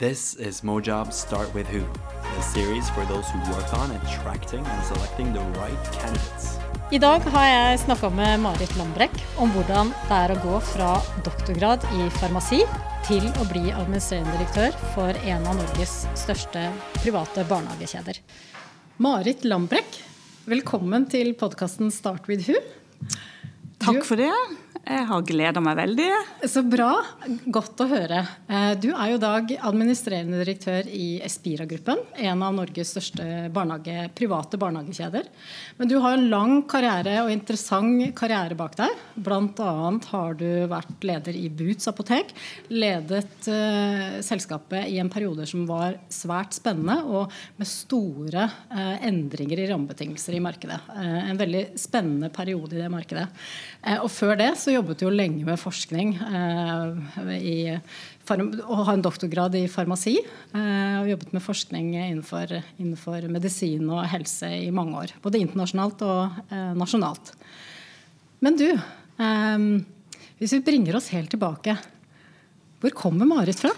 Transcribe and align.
This 0.00 0.34
is 0.36 0.62
Mojob's 0.62 1.16
Start 1.16 1.52
With 1.54 1.68
Who, 1.68 1.84
a 2.38 2.42
series 2.42 2.88
for 2.88 3.04
those 3.04 3.28
who 3.28 3.38
work 3.52 3.74
on 3.74 3.90
attracting 3.90 4.64
and 4.64 4.84
selecting 4.84 5.34
the 5.34 5.40
right 5.60 5.92
candidates. 5.92 6.56
I 6.90 6.98
dag 6.98 7.20
har 7.20 7.44
jeg 7.44 7.80
snakka 7.82 8.08
med 8.16 8.40
Marit 8.40 8.72
Lambrekk 8.78 9.18
om 9.36 9.52
hvordan 9.52 9.92
det 10.08 10.20
er 10.22 10.32
å 10.32 10.38
gå 10.40 10.54
fra 10.70 10.94
doktorgrad 11.26 11.84
i 11.98 12.06
farmasi 12.16 12.62
til 13.10 13.28
å 13.28 13.44
bli 13.50 13.66
administrerende 13.74 14.38
direktør 14.38 14.80
for 14.94 15.20
en 15.20 15.44
av 15.44 15.60
Norges 15.60 15.98
største 16.16 16.64
private 17.02 17.44
barnehagekjeder. 17.52 18.22
Marit 19.04 19.44
Lambrekk, 19.44 20.00
velkommen 20.48 21.10
til 21.12 21.34
podkasten 21.36 21.92
Start 21.92 22.24
with 22.32 22.48
who. 22.48 22.56
Takk 23.84 24.00
for 24.08 24.16
det. 24.16 24.32
Jeg 24.80 25.04
har 25.06 25.24
gleda 25.28 25.60
meg 25.62 25.76
veldig. 25.76 26.06
Så 26.48 26.62
bra. 26.64 26.88
Godt 27.52 27.82
å 27.84 27.86
høre. 27.90 28.22
Eh, 28.48 28.72
du 28.80 28.88
er 28.90 29.12
jo 29.12 29.18
i 29.18 29.22
dag 29.22 29.50
administrerende 29.68 30.40
direktør 30.40 30.88
i 30.88 31.20
Espira-gruppen, 31.24 32.00
en 32.16 32.44
av 32.46 32.54
Norges 32.56 32.94
største 32.94 33.26
barnehage, 33.52 34.08
private 34.16 34.58
barnehagekjeder. 34.60 35.28
Men 35.76 35.90
du 35.90 35.98
har 36.00 36.16
en 36.16 36.30
lang 36.32 36.54
karriere 36.70 37.18
og 37.26 37.32
interessant 37.32 38.08
karriere 38.16 38.56
bak 38.56 38.78
deg. 38.80 38.96
Annet 39.20 40.08
har 40.10 40.34
du 40.40 40.48
vært 40.70 41.04
leder 41.06 41.36
i 41.36 41.46
Boots 41.52 41.88
apotek. 41.90 42.32
Ledet 42.72 43.48
uh, 43.50 44.18
selskapet 44.24 44.88
i 44.90 44.98
en 45.02 45.10
periode 45.12 45.46
som 45.48 45.66
var 45.68 45.98
svært 46.12 46.56
spennende, 46.56 46.98
og 47.06 47.30
med 47.60 47.68
store 47.68 48.48
uh, 48.72 48.96
endringer 49.06 49.62
i 49.62 49.68
rammebetingelser 49.70 50.38
i 50.38 50.42
markedet. 50.44 50.80
Uh, 50.88 51.30
en 51.30 51.40
veldig 51.40 51.64
spennende 51.80 52.32
periode 52.34 52.76
i 52.76 52.82
det 52.82 52.90
markedet. 52.92 53.28
og 54.00 54.10
før 54.12 54.36
det 54.40 54.50
så 54.60 54.69
jobbet 54.72 55.02
jo 55.04 55.10
lenge 55.12 55.44
med 55.46 55.58
forskning 55.60 56.14
eh, 56.20 57.30
i, 57.36 57.54
og 58.30 58.82
har 58.86 58.92
en 58.94 59.04
doktorgrad 59.04 59.56
i 59.58 59.64
farmasi. 59.70 60.16
Eh, 60.20 60.96
og 61.00 61.10
jobbet 61.10 61.34
med 61.36 61.44
forskning 61.44 61.92
innenfor, 61.98 62.54
innenfor, 62.78 63.26
medisin 63.32 63.88
og 63.90 64.04
helse 64.12 64.50
i 64.66 64.70
mange 64.74 64.96
år. 65.02 65.14
Både 65.24 65.42
internasjonalt 65.42 66.04
og 66.06 66.42
eh, 66.48 66.72
nasjonalt. 66.78 67.34
Men 68.40 68.56
du, 68.56 68.68
hvis 70.40 70.54
vi 70.54 70.62
bringer 70.64 70.96
oss 70.96 71.10
helt 71.12 71.28
tilbake, 71.28 71.74
hvor 72.80 72.94
kommer 72.96 73.28
Marit 73.28 73.60
fra? 73.60 73.74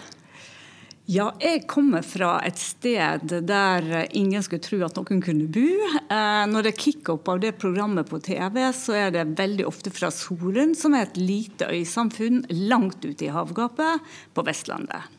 Ja, 1.11 1.33
jeg 1.43 1.65
kommer 1.67 1.99
fra 2.07 2.37
et 2.47 2.55
sted 2.61 3.33
der 3.43 3.87
ingen 4.15 4.43
skulle 4.45 4.63
tro 4.63 4.77
at 4.85 4.95
noen 4.95 5.19
kunne 5.23 5.49
bo. 5.51 5.65
Eh, 5.99 6.43
når 6.47 6.63
det 6.63 6.71
er 6.71 6.79
kickoff 6.79 7.27
av 7.27 7.41
det 7.43 7.57
programmet 7.59 8.07
på 8.07 8.21
TV, 8.23 8.61
så 8.71 8.95
er 8.95 9.11
det 9.11 9.25
veldig 9.35 9.65
ofte 9.67 9.91
fra 9.91 10.07
Solund, 10.15 10.77
som 10.79 10.95
er 10.95 11.09
et 11.09 11.19
lite 11.19 11.67
øysamfunn 11.67 12.45
langt 12.71 13.03
ute 13.03 13.27
i 13.27 13.33
havgapet 13.35 14.15
på 14.31 14.45
Vestlandet. 14.47 15.09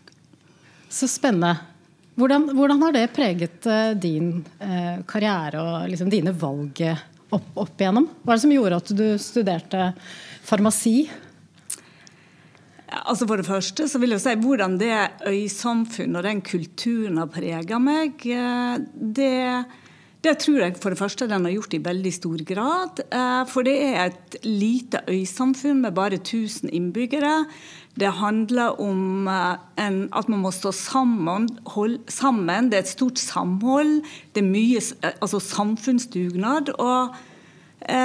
Så 0.89 1.11
spennende. 1.11 1.59
Hvordan, 2.17 2.49
hvordan 2.57 2.81
har 2.87 2.97
det 2.97 3.11
preget 3.13 3.69
eh, 3.69 3.93
din 3.93 4.39
eh, 4.65 5.05
karriere 5.11 5.61
og 5.61 5.93
liksom 5.93 6.09
dine 6.09 6.33
valg 6.33 6.81
opp, 7.29 7.53
opp 7.61 7.77
igjennom? 7.77 8.09
Hva 8.23 8.33
er 8.33 8.41
det 8.41 8.47
som 8.47 8.57
gjorde 8.57 8.81
at 8.81 8.97
du 8.97 9.07
studerte 9.21 9.91
farmasi? 10.49 10.97
Altså 12.93 13.27
For 13.29 13.41
det 13.41 13.49
første 13.49 13.87
så 13.89 14.01
vil 14.03 14.15
jeg 14.15 14.23
si 14.23 14.35
hvordan 14.45 14.77
det 14.81 14.93
øysamfunnet 15.29 16.21
og 16.21 16.27
den 16.27 16.43
kulturen 16.45 17.19
har 17.23 17.33
prega 17.33 17.81
meg, 17.81 18.21
eh, 18.29 18.77
det, 18.93 19.65
det, 20.25 20.35
tror 20.43 20.61
jeg 20.61 20.77
for 20.83 20.93
det 20.93 21.01
første 21.01 21.29
den 21.31 21.49
har 21.49 21.55
gjort 21.57 21.75
i 21.75 21.83
veldig 21.85 22.13
stor 22.13 22.45
grad. 22.47 23.03
Eh, 23.09 23.41
for 23.49 23.67
det 23.67 23.77
er 23.89 24.13
et 24.13 24.39
lite 24.45 25.01
øysamfunn 25.09 25.81
med 25.81 25.97
bare 25.97 26.21
1000 26.21 26.71
innbyggere. 26.71 27.47
Det 27.97 28.13
handler 28.21 28.81
om 28.81 29.29
eh, 29.33 29.57
en, 29.81 30.01
at 30.13 30.29
man 30.29 30.45
må 30.45 30.53
stå 30.53 30.75
sammen, 30.77 31.49
hold, 31.75 32.03
sammen. 32.09 32.69
Det 32.69 32.79
er 32.79 32.87
et 32.87 32.97
stort 32.97 33.19
samhold. 33.19 34.03
Det 34.35 34.45
er 34.45 34.51
mye 34.53 34.83
altså 35.15 35.41
samfunnsdugnad. 35.41 36.77
og 36.79 37.17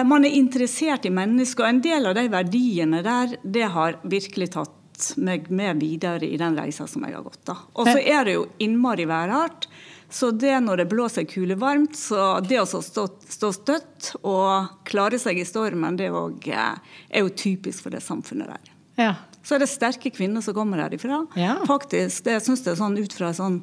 man 0.03 0.25
er 0.27 0.33
interessert 0.35 1.05
i 1.07 1.11
mennesker, 1.13 1.63
og 1.63 1.69
en 1.69 1.81
del 1.83 2.09
av 2.09 2.17
de 2.17 2.25
verdiene 2.31 2.99
der, 3.05 3.37
det 3.43 3.69
har 3.71 3.99
virkelig 4.03 4.49
tatt 4.57 4.75
meg 5.15 5.47
med 5.51 5.79
videre 5.79 6.27
i 6.27 6.37
den 6.37 6.57
reisa 6.57 6.87
som 6.87 7.05
jeg 7.07 7.15
har 7.15 7.23
gått. 7.23 7.41
da. 7.47 7.55
Og 7.73 7.87
så 7.87 7.99
er 7.99 8.27
det 8.27 8.35
jo 8.35 8.45
innmari 8.59 9.07
værhardt. 9.09 9.69
Så 10.09 10.31
det 10.31 10.55
når 10.65 10.81
det 10.81 10.87
blåser 10.89 11.25
kulevarmt, 11.29 11.95
så 11.95 12.39
det 12.41 12.57
å 12.57 12.65
stå, 12.65 13.05
stå 13.29 13.51
støtt 13.53 14.11
og 14.23 14.81
klare 14.89 15.19
seg 15.21 15.37
i 15.37 15.45
stormen, 15.45 15.99
det 15.99 16.09
eh, 16.09 16.95
er 17.09 17.25
jo 17.25 17.29
typisk 17.29 17.85
for 17.85 17.93
det 17.93 18.01
samfunnet 18.01 18.49
der. 18.49 18.71
Ja. 18.99 19.11
Så 19.45 19.55
er 19.55 19.61
det 19.61 19.69
sterke 19.69 20.09
kvinner 20.11 20.41
som 20.41 20.57
kommer 20.57 20.81
derifra. 20.81 21.21
Ja. 21.37 21.59
Faktisk, 21.69 22.25
det 22.25 22.39
synes 22.45 22.65
jeg 22.65 22.79
sånn 22.81 22.97
ut 22.97 23.13
fra 23.13 23.29
sånn 23.37 23.61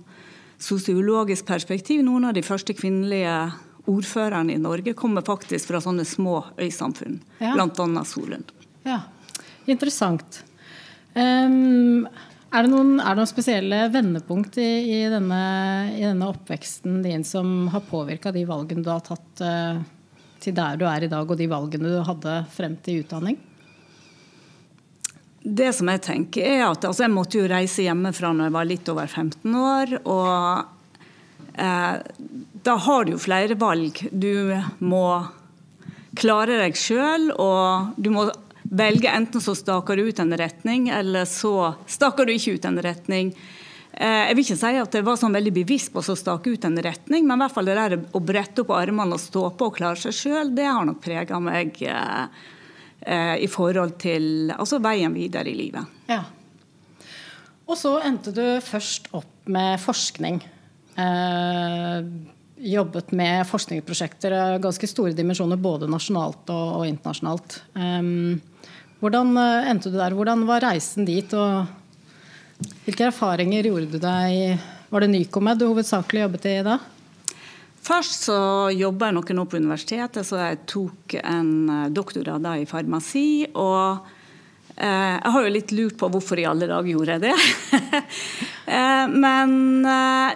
sosiologisk 0.62 1.48
perspektiv, 1.50 2.04
noen 2.06 2.30
av 2.30 2.36
de 2.38 2.46
første 2.46 2.76
kvinnelige 2.78 3.34
ordførerne 3.90 4.54
i 4.54 4.60
Norge 4.62 4.94
kommer 4.98 5.24
faktisk 5.26 5.70
fra 5.70 5.80
sånne 5.82 6.04
små 6.08 6.40
øysamfunn, 6.58 7.20
ja. 7.38 7.54
bl.a. 7.54 8.04
Solund. 8.06 8.52
Ja, 8.86 9.00
Interessant. 9.66 10.44
Um, 11.14 12.06
er, 12.52 12.62
det 12.62 12.70
noen, 12.70 13.00
er 13.00 13.14
det 13.14 13.22
noen 13.22 13.30
spesielle 13.30 13.80
vendepunkt 13.92 14.58
i, 14.62 14.68
i, 14.94 15.00
denne, 15.10 15.40
i, 15.96 16.04
denne, 16.04 16.28
oppveksten 16.30 17.00
din 17.04 17.26
som 17.26 17.66
har 17.72 17.82
påvirka 17.88 18.32
de 18.34 18.44
valgene 18.46 18.84
du 18.86 18.92
har 18.92 19.02
tatt 19.06 19.42
uh, 19.42 19.80
til 20.42 20.54
der 20.54 20.78
du 20.78 20.86
er 20.86 21.06
i 21.06 21.10
dag, 21.10 21.26
og 21.26 21.40
de 21.40 21.50
valgene 21.50 21.90
du 21.90 21.98
hadde 22.06 22.38
frem 22.54 22.78
til 22.84 23.02
utdanning? 23.02 23.40
Det 25.46 25.70
som 25.74 25.86
Jeg 25.90 26.02
tenker 26.02 26.42
er 26.42 26.64
at 26.66 26.84
altså 26.88 27.04
Jeg 27.04 27.14
måtte 27.14 27.38
jo 27.38 27.46
reise 27.46 27.84
hjemmefra 27.84 28.32
når 28.34 28.48
jeg 28.48 28.54
var 28.56 28.66
litt 28.66 28.88
over 28.90 29.06
15 29.06 29.58
år. 29.60 29.98
og 30.04 30.75
Da 31.56 32.74
har 32.84 33.04
du 33.06 33.14
jo 33.14 33.18
flere 33.22 33.56
valg. 33.56 34.02
Du 34.12 34.52
må 34.84 35.06
klare 36.16 36.58
deg 36.60 36.76
sjøl, 36.76 37.30
og 37.32 37.96
du 37.96 38.10
må 38.12 38.26
velge 38.70 39.10
enten 39.12 39.40
så 39.40 39.54
staker 39.56 39.96
du 39.96 40.08
ut 40.08 40.18
en 40.22 40.34
retning, 40.36 40.88
eller 40.92 41.24
så 41.28 41.74
staker 41.86 42.26
du 42.26 42.34
ikke 42.34 42.56
ut 42.56 42.68
en 42.68 42.80
retning. 42.82 43.32
Eh, 43.96 44.26
jeg 44.28 44.36
vil 44.36 44.44
ikke 44.44 44.58
si 44.60 44.78
at 44.80 44.96
jeg 44.98 45.06
var 45.06 45.20
sånn 45.20 45.36
veldig 45.36 45.52
bevisst 45.56 45.92
på 45.94 46.02
å 46.02 46.16
stake 46.18 46.52
ut 46.52 46.66
en 46.68 46.76
retning, 46.84 47.24
men 47.24 47.38
i 47.38 47.44
hvert 47.44 47.54
fall 47.54 47.68
det 47.70 47.76
der 47.78 47.96
å 47.96 48.20
brette 48.20 48.64
opp 48.64 48.74
armene 48.76 49.16
og 49.16 49.22
stå 49.22 49.46
på 49.56 49.70
og 49.70 49.78
klare 49.78 50.00
seg 50.00 50.16
sjøl, 50.16 50.52
det 50.56 50.66
har 50.68 50.84
nok 50.88 51.00
prega 51.04 51.40
meg 51.40 51.78
eh, 51.86 52.42
eh, 53.00 53.36
i 53.40 53.48
forhold 53.48 53.96
til 54.02 54.52
altså 54.56 54.82
veien 54.84 55.14
videre 55.16 55.52
i 55.52 55.56
livet. 55.56 55.96
Ja. 56.10 56.24
Og 57.66 57.78
så 57.80 57.96
endte 58.04 58.34
du 58.36 58.44
først 58.62 59.08
opp 59.16 59.48
med 59.50 59.80
forskning. 59.82 60.42
Eh, 60.96 62.04
jobbet 62.56 63.12
med 63.12 63.44
forskningsprosjekter 63.46 64.32
av 64.32 64.60
ganske 64.64 64.88
store 64.88 65.12
dimensjoner, 65.16 65.60
både 65.60 65.88
nasjonalt 65.92 66.48
og, 66.52 66.68
og 66.80 66.86
internasjonalt. 66.88 67.58
Um, 67.76 68.38
hvordan 69.02 69.36
eh, 69.36 69.70
endte 69.72 69.92
du 69.92 69.98
der? 69.98 70.16
Hvordan 70.16 70.46
var 70.48 70.64
reisen 70.64 71.04
dit? 71.08 71.36
og 71.36 71.66
Hvilke 72.86 73.10
erfaringer 73.10 73.68
gjorde 73.68 73.90
du 73.92 73.98
deg 74.00 74.62
Var 74.88 75.04
det 75.04 75.10
Nycomed 75.12 75.58
du 75.60 75.66
hovedsakelig 75.68 76.22
jobbet 76.22 76.46
i 76.48 76.54
da? 76.64 76.78
Først 77.86 78.30
så 78.30 78.38
jobba 78.72 79.10
jeg 79.10 79.18
noen 79.18 79.40
år 79.42 79.50
på 79.50 79.58
universitetet, 79.60 80.24
så 80.26 80.40
jeg 80.40 80.62
tok 80.66 81.18
en 81.20 81.50
eh, 81.70 81.88
doktorgrad 81.92 82.48
i 82.56 82.68
farmasi. 82.70 83.28
og 83.52 84.06
Eh, 84.06 84.15
jeg 84.76 85.32
har 85.32 85.44
jo 85.44 85.54
litt 85.54 85.72
lurt 85.72 85.96
på 85.96 86.08
hvorfor 86.12 86.36
i 86.36 86.44
alle 86.44 86.66
dager 86.68 86.90
gjorde 86.92 87.12
jeg 87.16 87.22
det. 87.28 87.36
Eh, 88.66 89.06
men 89.06 89.86
eh, 89.86 90.34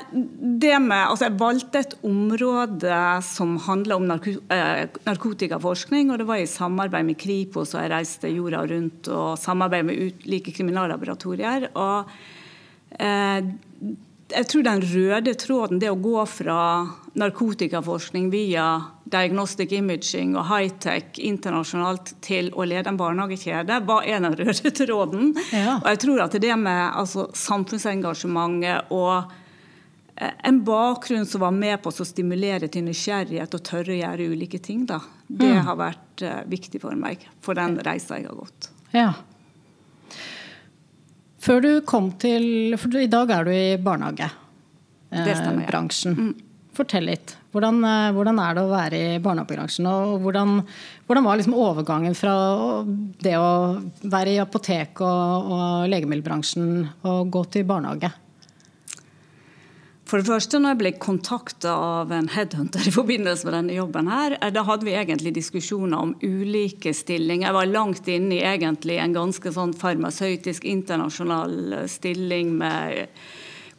det 0.62 0.76
med 0.78 1.08
Altså, 1.08 1.24
jeg 1.24 1.40
valgte 1.40 1.80
et 1.82 1.96
område 2.06 2.94
som 3.26 3.58
handla 3.64 3.96
om 3.98 4.06
narkotikaforskning, 4.06 6.12
og 6.12 6.18
det 6.22 6.28
var 6.28 6.38
i 6.38 6.46
samarbeid 6.46 7.08
med 7.08 7.18
Kripos, 7.18 7.74
og 7.74 7.82
jeg 7.82 7.90
reiste 7.90 8.30
jorda 8.30 8.62
rundt 8.70 9.10
og 9.10 9.34
samarbeidet 9.34 9.88
med 9.88 9.98
ulike 9.98 10.54
kriminallaboratorier. 10.54 11.74
og 11.74 12.06
jeg 14.30 14.46
tror 14.50 14.66
den 14.66 14.82
røde 14.92 15.34
tråden, 15.38 15.80
det 15.82 15.90
å 15.90 15.98
gå 15.98 16.22
fra 16.30 16.60
narkotikaforskning 17.18 18.30
via 18.32 18.66
diagnostic 19.10 19.72
imaging 19.72 20.36
og 20.38 20.46
high-tech 20.50 21.18
internasjonalt 21.18 22.14
til 22.24 22.50
å 22.54 22.64
lede 22.68 22.88
en 22.92 23.00
barnehagekjede, 23.00 23.80
hva 23.86 23.98
er 24.06 24.18
den 24.24 24.36
røde 24.38 24.70
tråden? 24.76 25.24
Ja. 25.52 25.78
Og 25.80 25.88
jeg 25.92 25.98
tror 26.06 26.18
at 26.26 26.34
det 26.42 26.56
med 26.60 26.82
altså, 26.88 27.20
samfunnsengasjementet 27.36 28.78
og 28.94 29.14
eh, 30.16 30.34
en 30.48 30.58
bakgrunn 30.66 31.26
som 31.26 31.40
var 31.44 31.54
med 31.56 31.76
på 31.82 31.88
å 31.90 32.06
stimulere 32.06 32.68
til 32.72 32.82
nysgjerrighet 32.86 33.54
og 33.56 33.66
tørre 33.66 33.92
å 33.94 34.00
gjøre 34.02 34.30
ulike 34.34 34.58
ting, 34.62 34.80
da, 34.88 34.98
det 35.26 35.54
mm. 35.54 35.64
har 35.68 35.76
vært 35.80 36.16
uh, 36.26 36.30
viktig 36.50 36.78
for 36.82 36.94
meg 36.98 37.16
for 37.44 37.52
den 37.58 37.72
reisa 37.86 38.12
jeg 38.18 38.26
har 38.30 38.38
gått. 38.38 38.60
Ja. 38.94 39.10
Før 41.40 41.58
du 41.64 41.72
kom 41.88 42.06
til 42.20 42.76
For 42.76 42.92
i 43.00 43.08
dag 43.08 43.30
er 43.32 43.44
du 43.48 43.52
i 43.54 43.78
barnehagebransjen. 43.80 46.16
Eh. 46.20 46.49
Fortell 46.76 47.08
litt. 47.10 47.34
Hvordan, 47.50 47.82
eh, 47.84 48.12
hvordan, 48.14 48.38
er 48.38 48.54
det 48.54 48.62
å 48.62 48.70
være 48.70 48.98
i 48.98 49.18
barnehagebransjen? 49.22 49.86
Og 49.90 50.20
hvordan, 50.22 50.60
hvordan 51.08 51.26
var 51.26 51.40
liksom 51.40 51.58
overgangen 51.58 52.14
fra 52.14 52.34
det 53.20 53.36
å 53.36 53.52
være 54.02 54.36
i 54.36 54.42
apotek 54.42 55.02
og, 55.02 55.52
og 55.56 55.88
legemiddelbransjen 55.90 56.68
og 57.02 57.30
gå 57.34 57.44
til 57.50 57.66
barnehage? 57.66 58.12
For 60.10 60.18
det 60.18 60.26
første, 60.26 60.58
når 60.58 60.72
jeg 60.72 60.78
ble 60.80 60.90
kontakta 60.98 61.70
av 61.70 62.10
en 62.10 62.26
headhunter 62.32 62.82
i 62.82 62.94
forbindelse 62.94 63.46
med 63.46 63.54
denne 63.54 63.76
jobben, 63.76 64.08
her, 64.10 64.34
eh, 64.40 64.50
da 64.50 64.64
hadde 64.66 64.88
vi 64.88 64.96
egentlig 64.98 65.36
diskusjoner 65.36 66.02
om 66.02 66.16
ulike 66.22 66.90
stillinger. 66.96 67.46
Jeg 67.46 67.58
var 67.58 67.70
langt 67.70 68.10
inne 68.10 68.40
i 68.40 68.42
egentlig 68.42 68.98
en 68.98 69.14
ganske 69.14 69.52
sånn 69.54 69.74
farmasøytisk 69.78 70.66
internasjonal 70.66 71.54
eh, 71.78 71.86
stilling 71.86 72.56
med 72.58 73.06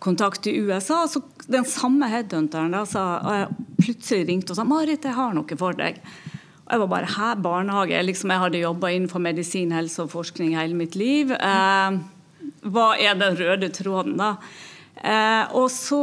kontakt 0.02 0.48
i 0.50 0.58
USA. 0.60 1.06
Så 1.08 1.22
den 1.52 1.66
samme 1.70 2.10
headhunteren 2.12 2.74
da 2.74 2.84
sa, 2.90 3.06
plutselig 3.82 4.28
ringte 4.28 4.56
og 4.56 4.60
sa 4.60 4.66
Marit, 4.68 5.06
jeg 5.06 5.18
har 5.18 5.36
noe 5.38 5.60
for 5.60 5.78
deg. 5.78 6.02
Og 6.66 6.74
jeg 6.74 6.84
var 6.84 6.92
bare 6.94 7.14
her, 7.18 7.44
barnehage? 7.44 8.02
Liksom, 8.08 8.34
jeg 8.34 8.44
hadde 8.46 8.64
jobba 8.64 8.92
innenfor 8.96 9.22
medisin, 9.24 9.74
helse 9.76 10.06
og 10.06 10.14
forskning 10.14 10.56
hele 10.58 10.78
mitt 10.78 10.98
liv. 11.00 11.34
Eh, 11.36 12.02
hva 12.72 12.88
er 12.98 13.18
den 13.20 13.38
røde 13.40 13.72
tråden, 13.76 14.18
da? 14.22 14.36
Eh, 15.02 15.54
og 15.58 15.66
så 15.74 16.02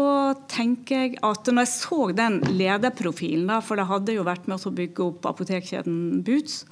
tenker 0.50 1.04
jeg 1.04 1.18
at 1.22 1.46
når 1.46 1.62
jeg 1.62 1.70
så 1.70 2.00
den 2.18 2.40
lederprofilen, 2.58 3.46
da, 3.50 3.60
for 3.62 3.78
det 3.78 3.86
hadde 3.90 4.16
jo 4.16 4.26
vært 4.26 4.48
med 4.50 4.58
å 4.58 4.72
bygge 4.74 5.04
opp 5.04 5.28
apotekkjeden 5.30 6.24
Boots, 6.26 6.64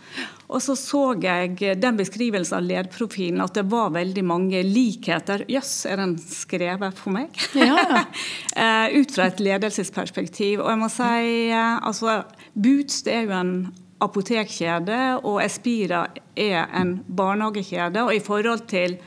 og 0.50 0.62
så 0.62 0.75
så 0.78 1.05
jeg 1.23 1.78
den 1.82 1.99
beskrivelsen 1.99 2.58
av 2.58 2.67
lederprofilen, 2.67 3.43
at 3.44 3.55
det 3.55 3.67
var 3.70 3.94
veldig 3.94 4.26
mange 4.26 4.62
likheter. 4.67 5.46
Jøss, 5.46 5.73
yes, 5.84 5.87
er 5.93 6.02
den 6.02 6.17
skrevet 6.19 6.99
for 6.99 7.14
meg? 7.14 7.34
Ja. 7.55 8.05
eh, 8.62 8.99
ut 8.99 9.14
fra 9.14 9.31
et 9.31 9.43
ledelsesperspektiv. 9.43 10.62
Og 10.62 10.70
jeg 10.73 10.82
må 10.82 10.90
si 10.93 11.50
eh, 11.50 11.75
altså 11.78 12.23
Boots 12.55 13.05
det 13.06 13.20
er 13.20 13.26
jo 13.26 13.37
en 13.38 13.56
apotekkjede, 14.02 15.00
og 15.25 15.40
Espira 15.44 16.06
er 16.37 16.67
en 16.76 16.99
barnehagekjede. 17.06 18.02
Og 18.06 18.17
i 18.17 18.23
forhold 18.25 18.67
til 18.70 18.99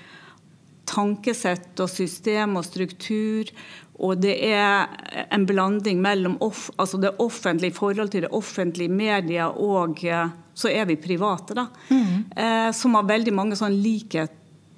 tankesett 0.90 1.80
og 1.84 1.92
system 1.92 2.58
og 2.60 2.66
struktur. 2.68 3.52
Og 4.00 4.20
det 4.24 4.38
er 4.48 4.88
en 5.28 5.46
blanding 5.48 6.00
mellom 6.02 6.38
off, 6.44 6.70
altså 6.80 7.00
det 7.02 7.18
offentlige 7.20 7.76
forhold 7.76 8.14
til 8.14 8.24
det 8.26 8.32
offentlige 8.36 8.92
media, 8.92 9.50
og 9.52 10.00
eh, 10.08 10.30
så 10.56 10.72
er 10.72 10.88
vi 10.88 10.96
private, 11.00 11.58
da. 11.58 11.66
Mm. 11.92 12.14
Eh, 12.32 12.70
som 12.76 12.96
har 12.96 13.10
veldig 13.10 13.34
mange 13.36 13.60
sånn 13.60 13.76
likhet, 13.84 14.38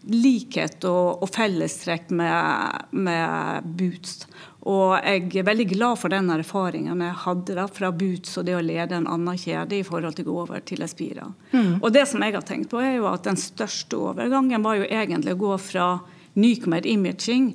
likhet 0.10 0.82
og, 0.90 1.22
og 1.22 1.30
fellestrekk 1.30 2.10
med, 2.18 2.88
med 2.98 3.70
Boots. 3.78 4.26
Og 4.70 4.94
jeg 5.02 5.32
er 5.42 5.48
veldig 5.48 5.66
glad 5.72 5.98
for 5.98 6.14
den 6.14 6.30
erfaringen 6.34 7.02
jeg 7.02 7.18
hadde 7.24 7.56
da, 7.58 7.66
fra 7.72 7.90
Boots 7.96 8.38
og 8.38 8.46
det 8.46 8.58
å 8.58 8.64
lede 8.66 8.98
en 8.98 9.08
annen 9.10 9.40
kjede 9.40 9.80
i 9.80 9.86
forhold 9.88 10.18
til 10.18 10.28
å 10.28 10.30
gå 10.30 10.36
over 10.44 10.62
til 10.68 10.86
Espira. 10.86 11.32
Mm. 11.54 11.80
Og 11.80 11.90
det 11.96 12.06
som 12.12 12.22
jeg 12.22 12.36
har 12.36 12.46
tenkt 12.46 12.70
på, 12.74 12.82
er 12.84 13.00
jo 13.00 13.08
at 13.10 13.26
den 13.26 13.40
største 13.42 13.98
overgangen 13.98 14.62
var 14.66 14.78
jo 14.78 14.86
egentlig 14.86 15.34
å 15.34 15.42
gå 15.42 15.56
fra 15.66 15.88
Nycomed 16.38 16.86
Imaging 16.86 17.50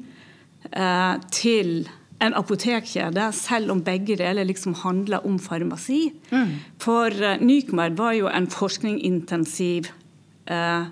eh, 0.72 1.14
til 1.30 1.86
en 2.18 2.34
apotekkjede, 2.34 3.28
selv 3.36 3.74
om 3.74 3.84
begge 3.84 4.16
deler 4.18 4.48
liksom 4.48 4.74
handler 4.82 5.24
om 5.28 5.38
farmasi. 5.38 6.08
Mm. 6.32 6.52
For 6.82 7.14
eh, 7.14 7.38
Nycomed 7.38 8.00
var 8.00 8.18
jo 8.18 8.26
en 8.32 8.50
forskningsintensiv 8.50 9.92
eh, 9.92 9.96
Eh, 10.46 10.82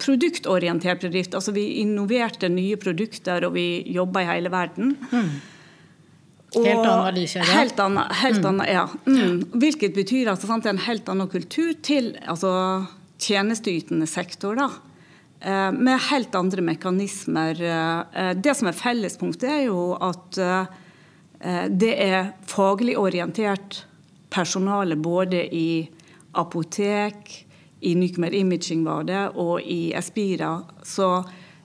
produktorientert 0.00 1.02
bedrift. 1.02 1.34
Altså 1.36 1.52
vi 1.52 1.66
innoverte 1.82 2.48
nye 2.48 2.78
produkter, 2.80 3.44
og 3.44 3.56
vi 3.56 3.82
jobba 3.92 4.22
i 4.22 4.28
hele 4.30 4.52
verden. 4.52 4.94
Mm. 5.10 5.30
Helt 6.56 6.86
annen 6.86 7.04
verdikjede? 7.04 7.46
Helt 7.50 7.80
annen, 7.82 8.12
helt 8.22 8.40
mm. 8.40 8.46
annen, 8.50 8.68
ja. 8.70 8.84
Mm. 9.04 9.42
Hvilket 9.60 9.96
betyr 9.96 10.30
altså, 10.32 10.48
sant, 10.48 10.68
en 10.70 10.80
helt 10.86 11.08
annen 11.12 11.28
kultur 11.28 11.74
til 11.84 12.14
altså, 12.24 12.52
tjenesteytende 13.20 14.08
sektor. 14.08 14.56
da. 14.56 14.70
Eh, 15.40 15.70
med 15.76 16.00
helt 16.08 16.34
andre 16.38 16.64
mekanismer. 16.64 17.60
Eh, 17.60 18.32
det 18.40 18.56
som 18.56 18.70
er 18.70 18.78
fellespunktet, 18.78 19.50
er 19.50 19.64
jo 19.68 19.92
at 20.00 20.42
det 21.68 21.90
er 22.00 22.30
faglig 22.48 22.94
orientert 22.96 23.82
personale 24.32 24.96
både 24.96 25.42
i 25.52 25.84
apotek, 26.40 27.45
i 27.80 27.94
Nykmer 27.94 28.34
Imaging 28.34 28.84
var 28.84 29.04
det, 29.04 29.22
og 29.34 29.60
i 29.60 29.92
Espira. 29.94 30.62
Så 30.82 31.08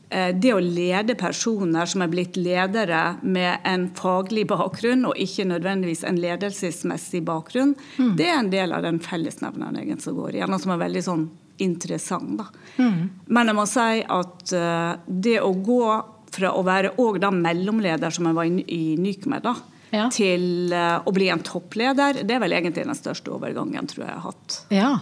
eh, 0.10 0.32
det 0.36 0.54
å 0.54 0.60
lede 0.60 1.16
personer 1.20 1.88
som 1.88 2.04
er 2.04 2.12
blitt 2.12 2.40
ledere 2.40 3.16
med 3.22 3.64
en 3.68 3.88
faglig 3.96 4.48
bakgrunn, 4.52 5.06
og 5.08 5.20
ikke 5.20 5.48
nødvendigvis 5.50 6.04
en 6.08 6.20
ledelsesmessig 6.22 7.24
bakgrunn, 7.28 7.76
mm. 7.98 8.16
det 8.20 8.28
er 8.28 8.40
en 8.40 8.52
del 8.52 8.76
av 8.76 8.84
den 8.88 9.00
fellesnevneren 9.04 10.04
som 10.04 10.20
går 10.20 10.40
igjen, 10.40 10.54
og 10.54 10.64
som 10.64 10.76
er 10.76 10.84
veldig 10.84 11.06
sånn 11.08 11.30
interessant. 11.62 12.42
Mm. 12.78 13.10
Men 13.30 13.52
jeg 13.52 13.58
må 13.58 13.68
si 13.70 14.02
at 14.02 14.54
uh, 14.58 14.98
det 15.06 15.38
å 15.44 15.52
gå 15.54 15.84
fra 16.32 16.54
å 16.56 16.64
være 16.66 16.96
òg 17.04 17.20
da 17.22 17.30
mellomleder, 17.36 18.14
som 18.14 18.30
jeg 18.30 18.38
var 18.38 18.50
i, 18.50 18.82
Nycomed, 19.00 19.46
da, 19.46 19.56
ja. 19.92 20.08
til 20.14 20.74
uh, 20.74 21.04
å 21.06 21.14
bli 21.16 21.30
en 21.32 21.44
toppleder, 21.46 22.24
det 22.26 22.38
er 22.38 22.44
vel 22.44 22.56
egentlig 22.58 22.88
den 22.88 22.98
største 22.98 23.34
overgangen 23.36 23.90
tror 23.92 24.06
jeg 24.06 24.10
jeg 24.10 24.22
har 24.24 24.30
hatt. 24.32 24.60
Ja. 24.74 24.94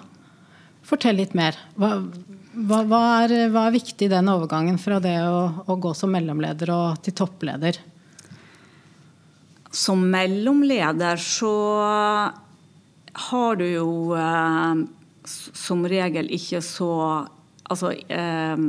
Fortell 0.89 1.19
litt 1.21 1.35
mer. 1.37 1.57
Hva, 1.77 1.91
hva, 2.65 2.81
hva, 2.89 2.99
er, 3.23 3.33
hva 3.53 3.67
er, 3.67 3.75
viktig 3.77 4.07
i 4.07 4.11
den 4.11 4.29
overgangen 4.31 4.79
fra 4.81 4.97
det 5.03 5.15
å, 5.21 5.63
å, 5.69 5.77
gå 5.77 5.93
som 5.97 6.11
mellomleder 6.15 6.71
og 6.73 7.01
til 7.05 7.13
toppleder? 7.19 7.77
Som 9.69 10.07
mellomleder 10.09 11.21
så 11.21 11.53
har 13.29 13.59
du 13.59 13.67
jo 13.67 13.89
eh, 14.17 14.81
som 15.29 15.85
regel 15.89 16.31
ikke 16.33 16.63
så 16.65 16.93
Altså 17.69 17.91
eh, 17.93 18.61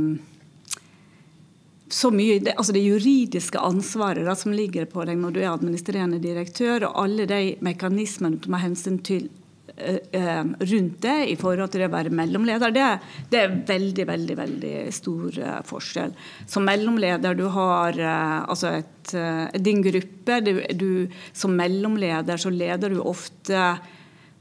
så 1.90 2.10
mye, 2.12 2.38
det, 2.44 2.52
altså 2.52 2.74
det 2.76 2.82
juridiske 2.84 3.58
ansvaret 3.64 4.26
da, 4.28 4.34
som 4.36 4.52
ligger 4.52 4.84
på 4.92 5.06
deg 5.08 5.16
når 5.18 5.32
du 5.32 5.38
er 5.40 5.48
administrerende 5.50 6.20
direktør, 6.22 6.84
og 6.86 6.98
alle 7.02 7.24
de 7.26 7.54
mekanismene 7.64 8.38
du 8.44 8.50
må 8.52 8.60
hensyn 8.60 9.00
til 9.02 9.30
rundt 10.72 10.98
det 11.02 11.16
i 11.32 11.36
forhold 11.40 11.72
til 11.72 11.84
å 11.86 11.90
være 11.92 12.12
mellomleder, 12.14 12.74
det, 12.74 12.88
det 13.32 13.42
er 13.42 13.54
veldig, 13.68 14.06
veldig 14.10 14.36
veldig 14.38 14.74
stor 14.94 15.38
eh, 15.38 15.60
forskjell. 15.66 16.12
Som 16.50 16.66
mellomleder, 16.68 17.38
du 17.38 17.46
har 17.54 17.98
altså 18.00 18.74
et, 18.80 19.14
din 19.62 19.80
gruppe. 19.84 20.40
Du, 20.44 20.52
du, 20.76 20.90
som 21.32 21.56
mellomleder 21.56 22.40
så 22.40 22.52
leder 22.52 22.92
du 22.92 23.00
ofte 23.02 23.56
eh, 23.56 23.96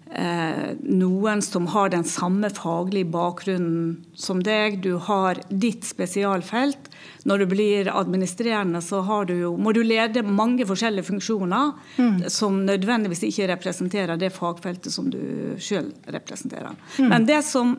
noen 0.09 1.41
som 1.45 1.67
har 1.69 1.91
den 1.94 2.03
samme 2.03 2.50
faglige 2.50 3.06
bakgrunnen 3.13 4.06
som 4.17 4.39
deg. 4.41 4.79
Du 4.81 4.95
har 5.06 5.38
ditt 5.50 5.85
spesialfelt. 5.85 6.89
Når 7.29 7.44
du 7.44 7.45
blir 7.51 7.91
administrerende, 7.94 8.81
så 8.81 9.03
du 9.27 9.35
jo, 9.35 9.51
må 9.57 9.73
du 9.75 9.83
lede 9.83 10.23
mange 10.23 10.65
forskjellige 10.65 11.11
funksjoner 11.11 11.74
mm. 11.98 12.17
som 12.31 12.63
nødvendigvis 12.65 13.25
ikke 13.27 13.51
representerer 13.51 14.17
det 14.17 14.31
fagfeltet 14.34 14.93
som 14.93 15.12
du 15.13 15.22
sjøl 15.62 15.91
representerer. 16.07 16.74
Mm. 16.98 17.10
Men 17.12 17.29
det 17.29 17.43
som 17.45 17.77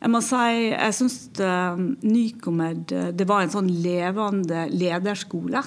jeg 0.00 0.12
må 0.12 0.22
si, 0.24 0.70
jeg 0.72 0.96
syns 0.96 1.18
uh, 1.44 1.76
Nycomed 1.76 2.94
det 3.16 3.26
var 3.28 3.44
en 3.44 3.52
sånn 3.52 3.68
levende 3.84 4.64
lederskole. 4.72 5.62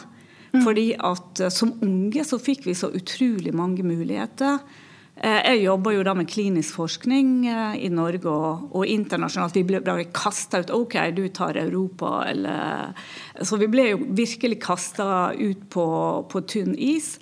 Mm. 0.53 0.61
Fordi 0.61 0.87
at 1.01 1.43
som 1.53 1.73
unge 1.81 2.25
så 2.25 2.37
fikk 2.41 2.67
vi 2.67 2.77
så 2.77 2.91
utrolig 2.93 3.53
mange 3.57 3.85
muligheter. 3.85 4.59
Eh, 5.13 5.41
jeg 5.45 5.59
jobber 5.67 5.93
jo 5.93 6.05
da 6.07 6.15
med 6.17 6.29
klinisk 6.29 6.79
forskning 6.79 7.45
eh, 7.45 7.75
i 7.85 7.89
Norge 7.93 8.29
og, 8.29 8.65
og 8.73 8.89
internasjonalt. 8.89 9.59
Vi 9.59 9.65
ble 9.67 9.83
bare 9.85 10.07
kasta 10.09 10.63
ut. 10.63 10.73
OK, 10.73 10.97
du 11.13 11.27
tar 11.29 11.59
Europa, 11.61 12.23
eller 12.31 12.97
Så 13.45 13.59
vi 13.61 13.69
ble 13.69 13.91
jo 13.91 14.01
virkelig 14.09 14.57
kasta 14.63 15.31
ut 15.37 15.69
på, 15.69 15.87
på, 16.31 16.41
tynn 16.49 16.73
is. 16.73 17.19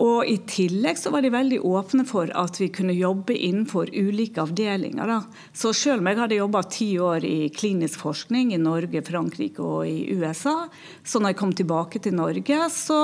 Og 0.00 0.24
i 0.24 0.38
tillegg 0.48 0.96
så 0.96 1.10
var 1.12 1.20
de 1.20 1.32
veldig 1.34 1.58
åpne 1.66 2.06
for 2.08 2.30
at 2.32 2.56
vi 2.56 2.70
kunne 2.72 2.96
jobbe 2.96 3.36
innenfor 3.36 3.90
ulike 3.92 4.40
avdelinger. 4.40 5.10
Da. 5.12 5.18
Så 5.52 5.74
selv 5.76 6.00
om 6.00 6.08
jeg 6.08 6.20
hadde 6.22 6.38
jobba 6.38 6.62
ti 6.72 6.88
år 7.04 7.26
i 7.28 7.50
klinisk 7.52 8.00
forskning 8.06 8.54
i 8.56 8.62
Norge, 8.62 9.04
Frankrike 9.04 9.60
og 9.60 9.84
i 9.90 10.16
USA, 10.16 10.70
så 11.04 11.20
når 11.20 11.34
jeg 11.34 11.40
kom 11.42 11.52
tilbake 11.52 12.00
til 12.00 12.16
Norge, 12.16 12.62
så 12.72 13.02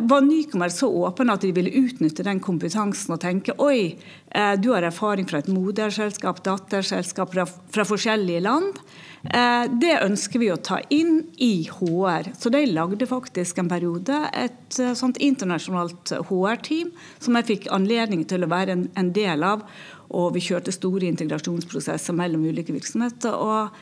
var 0.00 0.20
Nycomed 0.26 0.72
så 0.72 0.88
åpne 0.90 1.36
at 1.36 1.44
de 1.46 1.52
ville 1.54 1.70
utnytte 1.70 2.24
den 2.26 2.40
kompetansen 2.42 3.14
og 3.14 3.20
tenke 3.22 3.54
oi, 3.62 3.94
eh, 4.34 4.54
du 4.58 4.72
har 4.72 4.82
erfaring 4.82 5.28
fra 5.30 5.38
et 5.38 5.50
moderselskap, 5.52 6.40
datterselskap 6.42 7.30
fra, 7.34 7.44
fra 7.46 7.84
forskjellige 7.86 8.42
land. 8.42 8.80
Eh, 9.22 9.66
det 9.78 10.00
ønsker 10.02 10.42
vi 10.42 10.50
å 10.50 10.58
ta 10.58 10.80
inn 10.94 11.20
i 11.36 11.68
HR. 11.70 12.32
Så 12.38 12.50
de 12.54 12.64
lagde 12.70 13.06
faktisk 13.06 13.58
en 13.62 13.70
periode 13.70 14.18
et 14.34 14.80
sånt 14.98 15.20
internasjonalt 15.22 16.14
HR-team 16.26 16.90
som 17.18 17.38
jeg 17.38 17.48
fikk 17.52 17.70
anledning 17.74 18.26
til 18.26 18.42
å 18.42 18.50
være 18.50 18.74
en, 18.74 18.88
en 18.98 19.12
del 19.14 19.46
av. 19.46 19.62
Og 20.10 20.32
vi 20.34 20.42
kjørte 20.42 20.74
store 20.74 21.06
integrasjonsprosesser 21.12 22.16
mellom 22.18 22.46
ulike 22.50 22.74
virksomheter. 22.74 23.34
og 23.34 23.78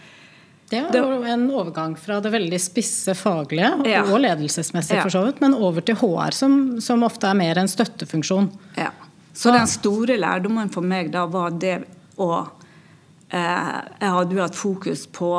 det 0.70 1.00
var 1.00 1.12
jo 1.14 1.22
en 1.22 1.44
overgang 1.54 1.94
fra 2.00 2.18
det 2.22 2.32
veldig 2.34 2.58
spisse 2.58 3.14
faglige 3.14 3.68
ja. 3.86 4.00
og 4.02 4.18
ledelsesmessige, 4.24 5.04
for 5.04 5.14
så 5.14 5.22
vidt, 5.28 5.40
men 5.44 5.54
over 5.54 5.84
til 5.86 5.98
HR, 6.00 6.34
som, 6.34 6.56
som, 6.82 7.04
ofte 7.06 7.28
er 7.30 7.38
mer 7.38 7.60
en 7.60 7.70
støttefunksjon. 7.70 8.48
Ja. 8.78 8.90
Så 9.36 9.52
den 9.54 9.68
store 9.70 10.16
lærdommen 10.18 10.72
for 10.72 10.82
meg 10.82 11.12
da 11.14 11.26
var 11.30 11.54
det 11.54 11.76
å 12.16 12.30
eh, 12.40 13.74
Jeg 14.00 14.12
hadde 14.16 14.34
jo 14.34 14.42
hatt 14.42 14.56
fokus 14.58 15.04
på 15.12 15.30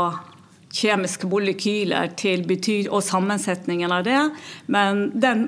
kjemiske 0.78 1.28
molekyler 1.28 2.14
til 2.20 2.46
betyr, 2.48 2.92
og 2.94 3.04
sammensetningen 3.04 3.92
av 3.92 4.06
det. 4.08 4.22
Men 4.72 5.08
den 5.18 5.48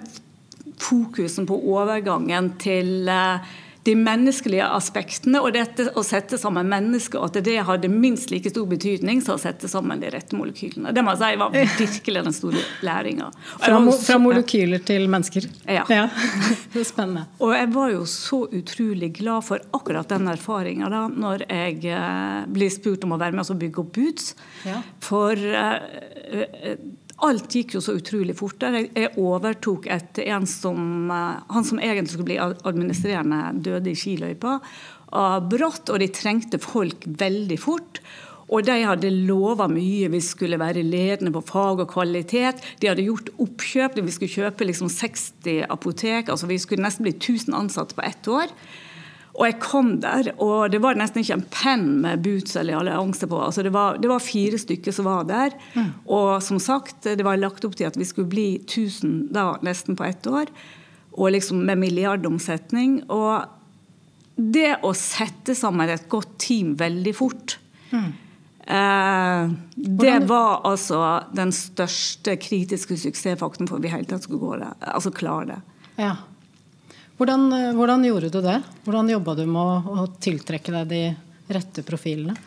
fokusen 0.80 1.48
på 1.48 1.58
overgangen 1.70 2.54
til 2.62 3.10
uh, 3.12 3.44
de 3.88 3.96
menneskelige 3.96 4.66
aspektene 4.76 5.40
og 5.44 5.54
dette 5.56 5.88
å 5.98 6.04
sette 6.06 6.38
sammen 6.40 6.68
mennesker, 6.70 7.22
at 7.24 7.38
det 7.46 7.56
hadde 7.66 7.90
minst 7.92 8.32
like 8.34 8.52
stor 8.52 8.68
betydning 8.70 9.22
som 9.24 9.38
å 9.38 9.42
sette 9.42 9.70
sammen 9.72 10.02
de 10.02 10.12
rette 10.12 10.36
molekylene. 10.36 10.92
Det 10.96 11.04
må 11.06 11.16
jeg 11.16 11.22
si 11.22 11.40
var 11.40 11.54
virkelig 11.54 12.24
den 12.28 12.36
store 12.36 12.64
læringa. 12.86 13.30
Fra, 13.56 13.80
fra, 14.04 14.20
molekyler 14.22 14.84
til 14.86 15.08
mennesker. 15.12 15.48
Ja. 15.66 15.86
ja. 15.90 16.08
Det 16.74 16.84
er 16.84 16.88
spennende. 16.88 17.26
Og 17.42 17.56
jeg 17.56 17.72
var 17.74 17.94
jo 17.94 18.04
så 18.10 18.44
utrolig 18.60 19.14
glad 19.22 19.48
for 19.48 19.64
akkurat 19.76 20.12
den 20.12 20.30
erfaringa 20.30 20.92
da 20.92 21.06
når 21.10 21.48
jeg 21.48 21.80
eh, 21.90 22.44
blir 22.52 22.74
spurt 22.74 23.08
om 23.08 23.16
å 23.16 23.22
være 23.22 23.38
med 23.38 23.48
og 23.50 23.62
bygge 23.64 23.84
opp 23.84 23.94
Boots. 23.96 24.34
Ja. 24.68 24.82
For 25.02 25.34
uh, 25.34 26.76
alt 27.26 27.56
gikk 27.56 27.76
jo 27.78 27.82
så 27.84 27.98
utrolig 27.98 28.36
fort. 28.40 28.64
Jeg 28.64 29.12
overtok 29.20 29.90
etter 29.92 30.30
en 30.36 30.48
som 30.50 31.12
eh, 31.12 31.42
Han 31.56 31.68
som 31.68 31.82
egentlig 31.82 32.14
skulle 32.14 32.32
bli 32.32 32.40
administrerende, 32.40 33.42
døde 33.66 33.92
i 33.92 33.98
skiløypa 33.98 34.60
brått, 35.10 35.90
og 35.90 36.00
de 36.02 36.10
trengte 36.14 36.60
folk 36.62 37.06
veldig 37.06 37.58
fort. 37.58 38.02
Og 38.50 38.66
de 38.66 38.80
hadde 38.82 39.12
lova 39.14 39.68
mye. 39.70 40.10
Vi 40.10 40.22
skulle 40.26 40.58
være 40.58 40.86
ledende 40.86 41.34
på 41.36 41.44
fag 41.46 41.84
og 41.84 41.92
kvalitet. 41.92 42.64
De 42.82 42.90
hadde 42.90 43.06
gjort 43.06 43.30
oppkjøp. 43.38 44.00
Vi 44.02 44.16
skulle 44.16 44.34
kjøpe 44.34 44.66
liksom 44.66 44.90
60 44.90 45.68
apotek. 45.70 46.30
altså 46.30 46.50
Vi 46.50 46.58
skulle 46.58 46.86
nesten 46.86 47.06
bli 47.06 47.14
1000 47.14 47.54
ansatte 47.54 47.96
på 47.96 48.02
ett 48.02 48.28
år. 48.28 48.50
Og 49.40 49.46
jeg 49.48 49.56
kom 49.64 49.94
der, 50.04 50.34
og 50.44 50.68
det 50.74 50.82
var 50.84 50.98
nesten 51.00 51.22
ikke 51.22 51.38
en 51.38 51.46
penn 51.54 51.86
med 52.04 52.20
boots 52.26 52.58
eller 52.60 52.76
allianse 52.76 53.28
på. 53.30 53.38
Altså 53.40 53.64
det, 53.64 53.72
var, 53.72 53.96
det, 53.96 54.10
var, 54.12 54.20
fire 54.20 54.60
stykker 54.60 54.92
som 54.96 55.08
var 55.08 55.30
der. 55.30 55.56
Mm. 55.78 55.94
Og 56.12 56.32
som 56.44 56.60
sagt, 56.60 57.08
det 57.08 57.24
var 57.24 57.40
lagt 57.40 57.64
opp 57.64 57.78
til 57.80 57.88
at 57.88 57.96
vi 57.96 58.08
skulle 58.08 58.28
bli 58.28 58.50
1000 58.66 59.30
da, 59.32 59.54
nesten 59.64 59.96
på 59.96 60.04
ett 60.10 60.28
år. 60.28 60.52
Og 61.16 61.32
liksom 61.32 61.64
med 61.70 61.80
milliardomsetning. 61.80 63.00
Og 63.08 63.48
det 64.40 64.74
å 64.84 64.92
sette 64.96 65.56
sammen 65.56 65.92
et 65.92 66.10
godt 66.12 66.36
team 66.40 66.76
veldig 66.80 67.12
fort 67.16 67.58
mm. 67.92 68.12
eh, 68.72 69.50
Det 69.76 70.14
var 70.30 70.62
altså 70.68 71.02
den 71.36 71.52
største 71.56 72.38
kritiske 72.40 72.96
suksessfaktoren 73.02 73.68
for 73.68 73.80
at 73.80 73.88
vi 73.88 73.92
hele 73.92 74.08
tatt 74.08 74.28
skulle 74.28 74.44
gå 74.44 74.60
det, 74.62 74.70
altså 74.80 75.12
klare 75.16 75.50
det. 75.52 75.60
Ja. 76.00 76.14
Hvordan, 77.20 77.54
eh, 77.54 77.74
hvordan, 77.76 78.04
gjorde 78.08 78.30
du 78.30 78.40
det? 78.42 78.62
Hvordan 78.86 79.10
jobba 79.12 79.36
du 79.36 79.44
med 79.46 79.60
å, 79.60 80.04
å, 80.04 80.08
tiltrekke 80.24 80.72
deg 80.72 80.88
de 80.88 81.02
rette 81.52 81.84
profilene? 81.84 82.38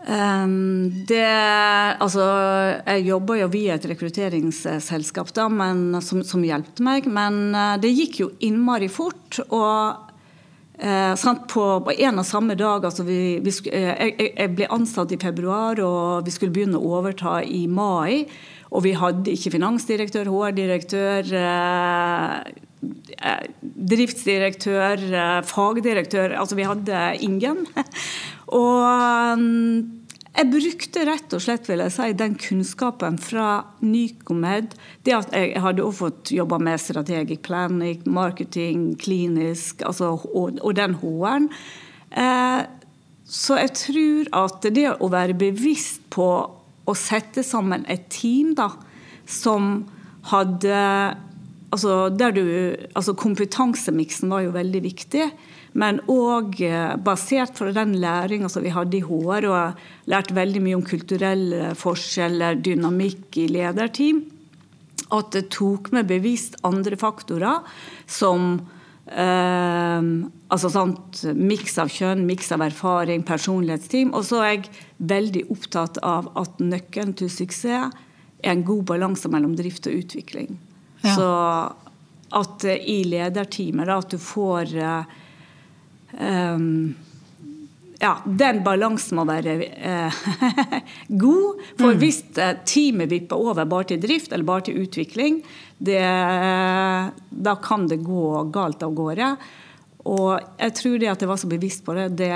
Um, 0.00 1.04
det, 1.06 1.22
altså, 2.02 2.24
jeg 2.80 3.04
jobba 3.06 3.36
jo 3.36 3.48
via 3.52 3.76
et 3.76 3.86
rekrutteringsselskap 3.92 5.30
da, 5.36 5.46
men, 5.52 6.00
som, 6.02 6.24
som 6.26 6.42
hjelpte 6.42 6.82
meg, 6.82 7.06
men 7.06 7.52
uh, 7.54 7.76
det 7.78 7.92
gikk 7.94 8.22
jo 8.24 8.30
innmari 8.42 8.90
fort. 8.90 9.38
Og 9.46 10.06
sant, 11.20 11.42
på, 11.52 11.64
på, 11.84 11.92
en 11.92 12.22
og 12.22 12.24
samme 12.24 12.54
dag 12.56 12.86
altså 12.88 13.04
vi, 13.04 13.36
vi, 13.44 13.52
uh, 13.68 13.76
jeg, 13.76 14.14
jeg, 14.32 14.52
ble 14.56 14.70
ansatt 14.72 15.12
i 15.14 15.20
februar, 15.20 15.78
og 15.84 16.24
vi 16.26 16.34
skulle 16.34 16.56
begynne 16.56 16.80
å 16.80 16.96
overta 16.98 17.38
i 17.44 17.68
mai. 17.70 18.24
Og 18.70 18.84
vi 18.86 18.96
hadde 18.98 19.34
ikke 19.34 19.54
finansdirektør, 19.54 20.30
HR-direktør 20.30 21.32
Eh, 21.38 22.59
driftsdirektør, 22.80 25.02
eh, 25.12 25.40
fagdirektør 25.44 26.36
Altså, 26.40 26.56
vi 26.56 26.68
hadde 26.68 27.00
ingen. 27.20 27.66
Og 28.60 29.38
mm, 29.38 30.00
jeg 30.30 30.50
brukte 30.52 31.04
rett 31.08 31.34
og 31.36 31.42
slett 31.42 31.68
vil 31.68 31.82
jeg 31.84 31.92
si, 31.92 32.08
den 32.16 32.36
kunnskapen 32.40 33.18
fra 33.20 33.48
Nycomed. 33.82 34.76
Det 35.04 35.16
at 35.16 35.32
jeg 35.36 35.60
hadde 35.60 35.84
også 35.84 36.06
fått 36.06 36.32
jobba 36.34 36.60
med 36.62 36.80
strategic 36.80 37.42
planning, 37.44 38.02
marketing, 38.06 38.94
klinisk 39.00 39.82
altså, 39.86 40.14
og, 40.30 40.60
og 40.62 40.76
den 40.78 40.96
H-en. 41.02 41.50
Eh, 42.10 42.62
så 43.30 43.60
jeg 43.60 43.74
tror 43.78 44.30
at 44.46 44.70
det 44.74 44.88
å 44.96 45.10
være 45.12 45.36
bevisst 45.38 46.06
på 46.14 46.30
å 46.88 46.94
sette 46.98 47.44
sammen 47.46 47.84
et 47.90 48.08
team 48.10 48.54
da, 48.58 48.72
som 49.28 49.84
hadde 50.30 50.78
altså, 51.70 52.10
du, 52.10 52.42
altså 52.94 53.14
Kompetansemiksen 53.18 54.30
var 54.32 54.44
jo 54.46 54.54
veldig 54.54 54.82
viktig. 54.84 55.30
Men 55.78 56.00
òg 56.10 56.58
eh, 56.66 56.96
basert 56.98 57.54
på 57.58 57.70
den 57.74 57.94
læringa 58.02 58.50
som 58.50 58.64
vi 58.64 58.72
hadde 58.74 58.98
i 58.98 59.04
HR, 59.06 59.46
og 59.50 60.10
lært 60.10 60.34
veldig 60.34 60.62
mye 60.64 60.80
om 60.80 60.84
kulturelle 60.86 61.70
forskjeller, 61.78 62.58
dynamikk 62.58 63.38
i 63.38 63.46
lederteam. 63.54 64.24
At 65.14 65.32
det 65.34 65.48
tok 65.54 65.92
med 65.94 66.10
bevisst 66.10 66.58
andre 66.66 66.98
faktorer 66.98 67.62
som 68.10 68.52
eh, 69.06 70.10
altså 70.50 70.86
miks 71.38 71.78
av 71.82 71.90
kjønn, 71.94 72.26
miks 72.26 72.50
av 72.54 72.66
erfaring, 72.66 73.22
personlighetsteam. 73.26 74.14
Og 74.14 74.26
så 74.26 74.42
er 74.42 74.52
jeg 74.56 74.72
veldig 75.12 75.44
opptatt 75.54 76.02
av 76.06 76.32
at 76.38 76.58
nøkkelen 76.62 77.14
til 77.18 77.30
suksess 77.30 77.94
er 78.40 78.50
en 78.50 78.66
god 78.66 78.86
balanse 78.90 79.30
mellom 79.30 79.54
drift 79.58 79.86
og 79.86 80.02
utvikling. 80.02 80.58
Ja. 81.02 81.14
Så 81.16 81.28
at 82.40 82.66
uh, 82.66 82.74
i 82.76 83.02
lederteamet 83.08 83.88
da, 83.88 84.00
at 84.00 84.10
du 84.12 84.18
får 84.22 84.74
um, 86.16 86.92
ja, 88.00 88.14
den 88.24 88.62
balansen 88.64 89.18
må 89.18 89.26
være 89.28 89.54
eh, 89.60 90.20
god. 91.20 91.58
For 91.76 91.92
mm. 91.92 91.98
hvis 92.00 92.22
teamet 92.64 93.10
vipper 93.10 93.36
over 93.36 93.68
bare 93.68 93.90
til 93.90 94.00
drift 94.00 94.32
eller 94.32 94.48
bare 94.48 94.64
til 94.70 94.78
utvikling, 94.80 95.42
det, 95.76 96.00
da 97.28 97.54
kan 97.60 97.84
det 97.90 98.00
gå 98.06 98.46
galt 98.54 98.86
av 98.86 98.96
gårde. 98.96 99.34
Og 100.08 100.32
jeg 100.56 100.76
tror 100.80 100.96
det 101.00 101.12
at 101.12 101.24
jeg 101.24 101.28
var 101.28 101.40
så 101.42 101.50
bevisst 101.50 101.84
på 101.84 101.96
det, 101.98 102.08
det, 102.22 102.32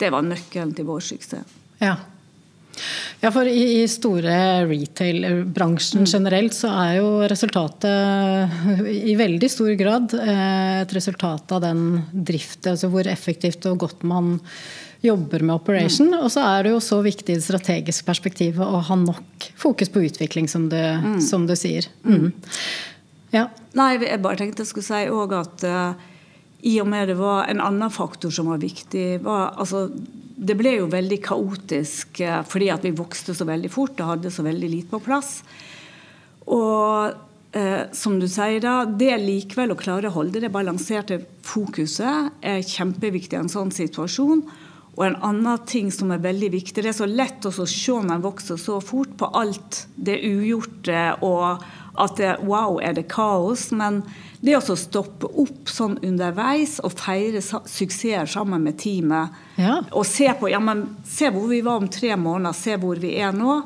det 0.00 0.12
var 0.14 0.24
nøkkelen 0.24 0.72
til 0.76 0.88
vår 0.88 1.04
suksess. 1.04 1.56
Ja. 1.82 1.98
Ja, 3.22 3.30
for 3.32 3.48
i, 3.48 3.82
i 3.82 3.84
store 3.88 4.64
retail-bransjen 4.68 6.04
mm. 6.04 6.08
generelt 6.10 6.56
så 6.56 6.70
er 6.72 6.96
jo 6.98 7.10
resultatet 7.28 8.82
i 8.92 9.14
veldig 9.18 9.50
stor 9.50 9.72
grad 9.78 10.16
eh, 10.20 10.82
et 10.82 10.96
resultat 10.96 11.56
av 11.56 11.62
den 11.64 11.86
driften, 12.12 12.74
altså 12.74 12.90
hvor 12.92 13.08
effektivt 13.10 13.66
og 13.70 13.80
godt 13.86 14.04
man 14.06 14.36
jobber 15.04 15.44
med 15.44 15.54
operation. 15.54 16.10
Mm. 16.12 16.24
Og 16.24 16.32
så 16.32 16.44
er 16.46 16.66
det 16.66 16.74
jo 16.74 16.82
så 16.84 17.00
viktig 17.04 17.34
i 17.34 17.38
det 17.38 17.46
strategiske 17.46 18.06
perspektivet 18.06 18.64
å 18.64 18.82
ha 18.88 18.98
nok 18.98 19.48
fokus 19.58 19.92
på 19.92 20.04
utvikling, 20.08 20.48
som 20.50 20.68
du, 20.72 20.78
mm. 20.78 21.20
som 21.24 21.46
du 21.48 21.54
sier. 21.58 21.88
Mm. 22.04 22.32
Ja. 23.34 23.48
Nei, 23.76 23.94
jeg 24.00 24.22
bare 24.24 24.40
tenkte 24.40 24.64
jeg 24.64 24.70
skulle 24.72 24.86
si 24.88 25.08
òg 25.12 25.34
at 25.36 25.66
uh, 25.68 26.12
i 26.62 26.78
og 26.80 26.88
med 26.88 27.10
det 27.10 27.18
var 27.18 27.50
en 27.50 27.60
annen 27.60 27.92
faktor 27.92 28.32
som 28.32 28.48
var 28.50 28.62
viktig, 28.62 29.20
var 29.24 29.52
altså 29.60 29.88
det 30.36 30.56
ble 30.58 30.74
jo 30.76 30.88
veldig 30.92 31.18
kaotisk 31.24 32.20
eh, 32.24 32.42
fordi 32.46 32.68
at 32.72 32.84
vi 32.84 32.96
vokste 32.96 33.34
så 33.36 33.46
veldig 33.48 33.70
fort 33.72 34.00
og 34.00 34.12
hadde 34.14 34.32
så 34.32 34.44
veldig 34.44 34.68
lite 34.68 34.90
på 34.90 35.00
plass. 35.06 35.38
Og 36.52 37.56
eh, 37.56 37.88
som 37.96 38.18
du 38.20 38.28
sier 38.28 38.60
da, 38.62 38.82
det 38.84 39.14
likevel 39.22 39.72
å 39.72 39.80
klare 39.80 40.10
å 40.10 40.16
holde 40.18 40.42
det 40.44 40.52
balanserte 40.52 41.22
fokuset 41.46 42.44
er 42.44 42.60
kjempeviktig 42.60 43.38
i 43.38 43.42
en 43.46 43.52
sånn 43.52 43.72
situasjon. 43.74 44.44
Og 44.96 45.02
en 45.04 45.18
annen 45.24 45.64
ting 45.68 45.90
som 45.92 46.12
er 46.12 46.22
veldig 46.24 46.52
viktig, 46.54 46.84
det 46.84 46.92
er 46.92 47.00
så 47.00 47.08
lett 47.08 47.44
å 47.44 47.52
se 47.52 47.96
når 47.96 48.14
en 48.14 48.24
vokser 48.24 48.60
så 48.60 48.78
fort 48.80 49.12
på 49.20 49.28
alt 49.36 49.82
det 49.96 50.22
ugjorte, 50.24 51.02
og 51.24 51.64
at 52.00 52.16
det, 52.20 52.30
wow, 52.44 52.78
er 52.80 52.96
det 52.96 53.04
kaos. 53.12 53.68
Men 53.76 54.02
det 54.40 54.56
å 54.58 54.76
stoppe 54.76 55.28
opp 55.42 55.70
sånn 55.72 55.96
underveis 56.04 56.76
og 56.84 56.94
feire 56.98 57.40
suksesser 57.42 58.28
sammen 58.30 58.64
med 58.66 58.78
teamet, 58.80 59.36
ja. 59.60 59.80
og 59.90 60.06
se 60.08 60.28
på 60.38 60.50
ja, 60.52 60.60
men, 60.62 60.84
se 61.08 61.30
hvor 61.32 61.48
vi 61.50 61.62
var 61.64 61.80
om 61.80 61.88
tre 61.92 62.12
måneder, 62.20 62.56
se 62.56 62.76
hvor 62.80 63.00
vi 63.00 63.16
er 63.20 63.36
nå. 63.36 63.60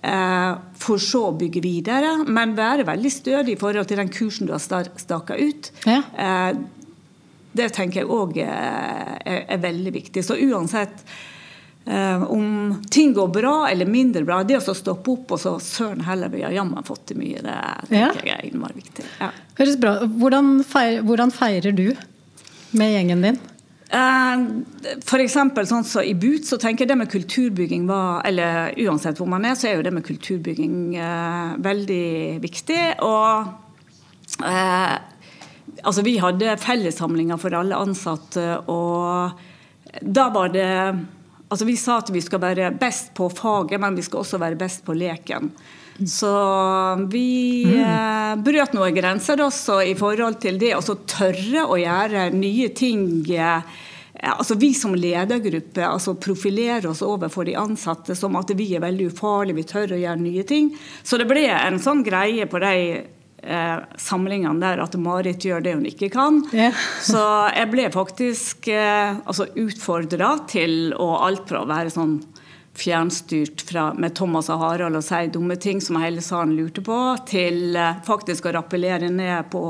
Eh, 0.00 0.52
for 0.80 1.00
så 1.02 1.26
å 1.28 1.36
bygge 1.36 1.60
videre, 1.60 2.14
men 2.24 2.54
være 2.56 2.86
veldig 2.88 3.10
stødig 3.12 3.52
i 3.52 3.60
forhold 3.60 3.88
til 3.90 4.00
den 4.00 4.12
kursen 4.12 4.48
du 4.48 4.54
har 4.54 4.62
staka 4.96 5.36
ut. 5.36 5.68
Ja. 5.84 6.00
Eh, 6.16 6.52
det 7.52 7.72
tenker 7.74 8.00
jeg 8.00 8.12
òg 8.14 8.38
er, 8.40 9.18
er, 9.26 9.60
veldig 9.60 9.92
viktig. 9.92 10.22
Så 10.24 10.38
uansett 10.38 11.02
eh, 11.02 11.10
om 11.90 12.74
ting 12.92 13.14
går 13.16 13.30
bra 13.34 13.54
eller 13.66 13.88
mindre 13.88 14.20
bra, 14.22 14.42
det 14.46 14.60
å 14.60 14.74
stoppe 14.76 15.10
opp 15.14 15.32
og 15.34 15.40
så 15.42 15.54
søren 15.64 16.04
heller, 16.06 16.30
vi 16.30 16.44
har 16.44 16.52
jammen 16.54 16.84
fått 16.86 17.06
til 17.10 17.18
mye, 17.18 17.40
det 17.42 17.56
tenker 17.88 18.28
ja. 18.28 18.36
jeg 18.36 18.52
er 18.52 18.76
viktig. 18.76 19.06
Ja. 19.18 19.30
Høres 19.58 19.78
bra 19.80 19.94
hvordan 20.04 20.60
feirer, 20.66 21.00
hvordan 21.08 21.32
feirer 21.34 21.74
du 21.74 21.88
med 22.76 22.92
gjengen 22.94 23.24
din? 23.26 23.40
Eh, 23.90 24.42
for 25.02 25.18
eksempel, 25.18 25.66
sånn 25.66 25.82
så 25.82 26.04
I 26.06 26.12
BUT 26.14 26.46
så 26.46 26.60
tenker 26.62 26.84
jeg 26.84 26.92
det 26.92 26.96
med 27.00 27.10
kulturbygging 27.10 27.88
var 27.88 28.20
Eller 28.28 28.70
uansett 28.84 29.18
hvor 29.18 29.26
man 29.26 29.42
er, 29.48 29.56
så 29.58 29.66
er 29.66 29.80
jo 29.80 29.82
det 29.82 29.92
med 29.96 30.06
kulturbygging 30.06 30.76
eh, 30.94 31.56
veldig 31.58 32.10
viktig. 32.44 32.82
Og 33.06 34.44
eh, 34.46 34.98
Altså, 35.80 36.02
vi 36.04 36.18
hadde 36.20 36.58
fellessamlinger 36.60 37.38
for 37.40 37.54
alle 37.56 37.78
ansatte, 37.78 38.42
og 38.68 39.38
da 40.02 40.26
var 40.34 40.50
det 40.52 40.66
Altså 41.50 41.66
Vi 41.66 41.76
sa 41.76 41.98
at 41.98 42.10
vi 42.14 42.22
skal 42.22 42.42
være 42.42 42.70
best 42.78 43.12
på 43.18 43.26
faget, 43.34 43.80
men 43.82 43.98
vi 43.98 44.06
skal 44.06 44.22
også 44.22 44.38
være 44.38 44.58
best 44.58 44.84
på 44.86 44.94
leken. 44.94 45.50
Så 46.06 46.30
vi 47.12 47.66
eh, 47.76 48.34
brøt 48.40 48.72
noen 48.76 48.94
grenser 48.96 49.42
også 49.44 49.80
i 49.84 49.96
forhold 49.98 50.38
til 50.40 50.56
det 50.60 50.72
å 50.78 50.96
tørre 51.10 51.66
å 51.66 51.76
gjøre 51.76 52.30
nye 52.32 52.70
ting. 52.72 53.02
Eh, 53.34 53.82
altså 54.30 54.56
Vi 54.60 54.72
som 54.78 54.94
ledergruppe 54.96 55.84
altså 55.84 56.14
profilerer 56.16 56.88
oss 56.88 57.02
overfor 57.04 57.50
de 57.50 57.58
ansatte 57.60 58.16
som 58.16 58.38
at 58.40 58.54
vi 58.56 58.70
er 58.78 58.86
veldig 58.86 59.10
ufarlige, 59.10 59.58
vi 59.58 59.68
tør 59.68 59.96
å 59.96 60.00
gjøre 60.00 60.22
nye 60.22 60.46
ting. 60.48 60.70
Så 61.02 61.20
det 61.20 61.28
ble 61.28 61.48
en 61.50 61.82
sånn 61.82 62.04
greie 62.06 62.48
på 62.48 62.62
de 62.62 62.76
eh, 63.42 63.78
samlingene 64.00 64.60
der 64.62 64.82
at 64.84 64.96
Marit 65.00 65.44
gjør 65.46 65.64
det 65.64 65.76
hun 65.78 65.86
ikke 65.88 66.10
kan. 66.14 66.42
Yeah. 66.52 66.76
så 67.04 67.22
jeg 67.54 67.70
ble 67.72 67.88
faktisk 67.94 68.68
eh, 68.72 69.20
altså 69.24 69.48
utfordra 69.60 70.36
til 70.50 70.94
å 70.98 71.14
alt 71.24 71.52
å 71.56 71.66
være 71.68 71.92
sånn 71.94 72.20
fjernstyrt 72.80 73.64
fra, 73.66 73.90
med 73.98 74.14
Thomas 74.14 74.48
og 74.52 74.62
Harald 74.62 74.96
og 74.96 75.04
si 75.04 75.26
dumme 75.32 75.56
ting 75.60 75.80
som 75.82 75.98
hele 76.00 76.22
salen 76.24 76.54
lurte 76.56 76.82
på, 76.84 76.96
til 77.28 77.76
eh, 77.76 78.00
faktisk 78.06 78.46
å 78.46 78.54
rappellere 78.56 79.10
ned 79.12 79.50
på 79.52 79.62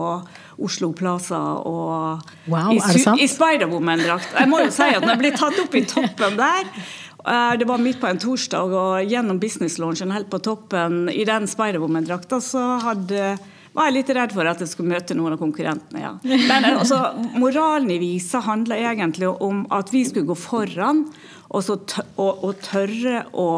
Oslo 0.60 0.92
Plaza 0.96 1.40
og 1.66 2.26
wow, 2.52 2.72
i, 2.74 2.80
i 3.24 3.28
Spider-Woman-drakt. 3.30 4.34
Jeg 4.36 4.50
må 4.50 4.60
jo 4.66 4.72
si 4.74 4.90
at 4.90 5.00
når 5.02 5.14
jeg 5.14 5.22
ble 5.24 5.32
tatt 5.38 5.62
opp 5.64 5.78
i 5.78 5.84
toppen 5.88 6.36
der 6.38 6.60
eh, 6.68 7.54
det 7.60 7.68
var 7.70 7.82
midt 7.82 8.02
på 8.02 8.10
en 8.10 8.20
torsdag, 8.20 8.76
og 8.76 9.08
gjennom 9.10 9.40
business-launchen 9.42 10.12
helt 10.14 10.30
på 10.30 10.42
toppen 10.44 11.06
i 11.12 11.24
den 11.28 11.48
Spider-Woman-drakta, 11.50 12.42
så 12.44 12.66
hadde 12.84 13.32
var 13.76 13.88
jeg 13.88 13.96
litt 13.98 14.10
redd 14.16 14.32
for 14.34 14.48
at 14.50 14.62
jeg 14.62 14.72
skulle 14.72 14.94
møte 14.94 15.14
noen 15.16 15.36
av 15.36 15.40
konkurrentene. 15.40 16.02
Ja. 16.02 16.14
Men 16.24 16.66
eh, 16.66 16.80
altså, 16.80 16.98
moralen 17.38 17.92
i 17.94 18.00
visa 18.02 18.42
handler 18.44 18.82
egentlig 18.82 19.30
om 19.30 19.62
at 19.74 19.92
vi 19.94 20.02
skulle 20.08 20.30
gå 20.30 20.38
foran 20.38 21.04
og, 21.48 21.62
så, 21.66 21.78
og, 22.16 22.44
og 22.46 22.58
tørre 22.64 23.24
å, 23.30 23.48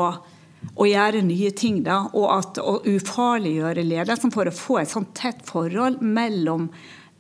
å, 0.75 0.89
gjøre 0.89 1.25
nye 1.25 1.53
ting. 1.57 1.83
Da, 1.87 2.03
og 2.13 2.29
at, 2.37 2.61
å 2.61 2.81
ufarliggjøre 2.85 3.87
ledelsen 3.89 4.35
for 4.35 4.49
å 4.49 4.57
få 4.57 4.83
et 4.83 4.93
sånn 4.93 5.09
tett 5.17 5.45
forhold 5.49 6.03
mellom 6.05 6.69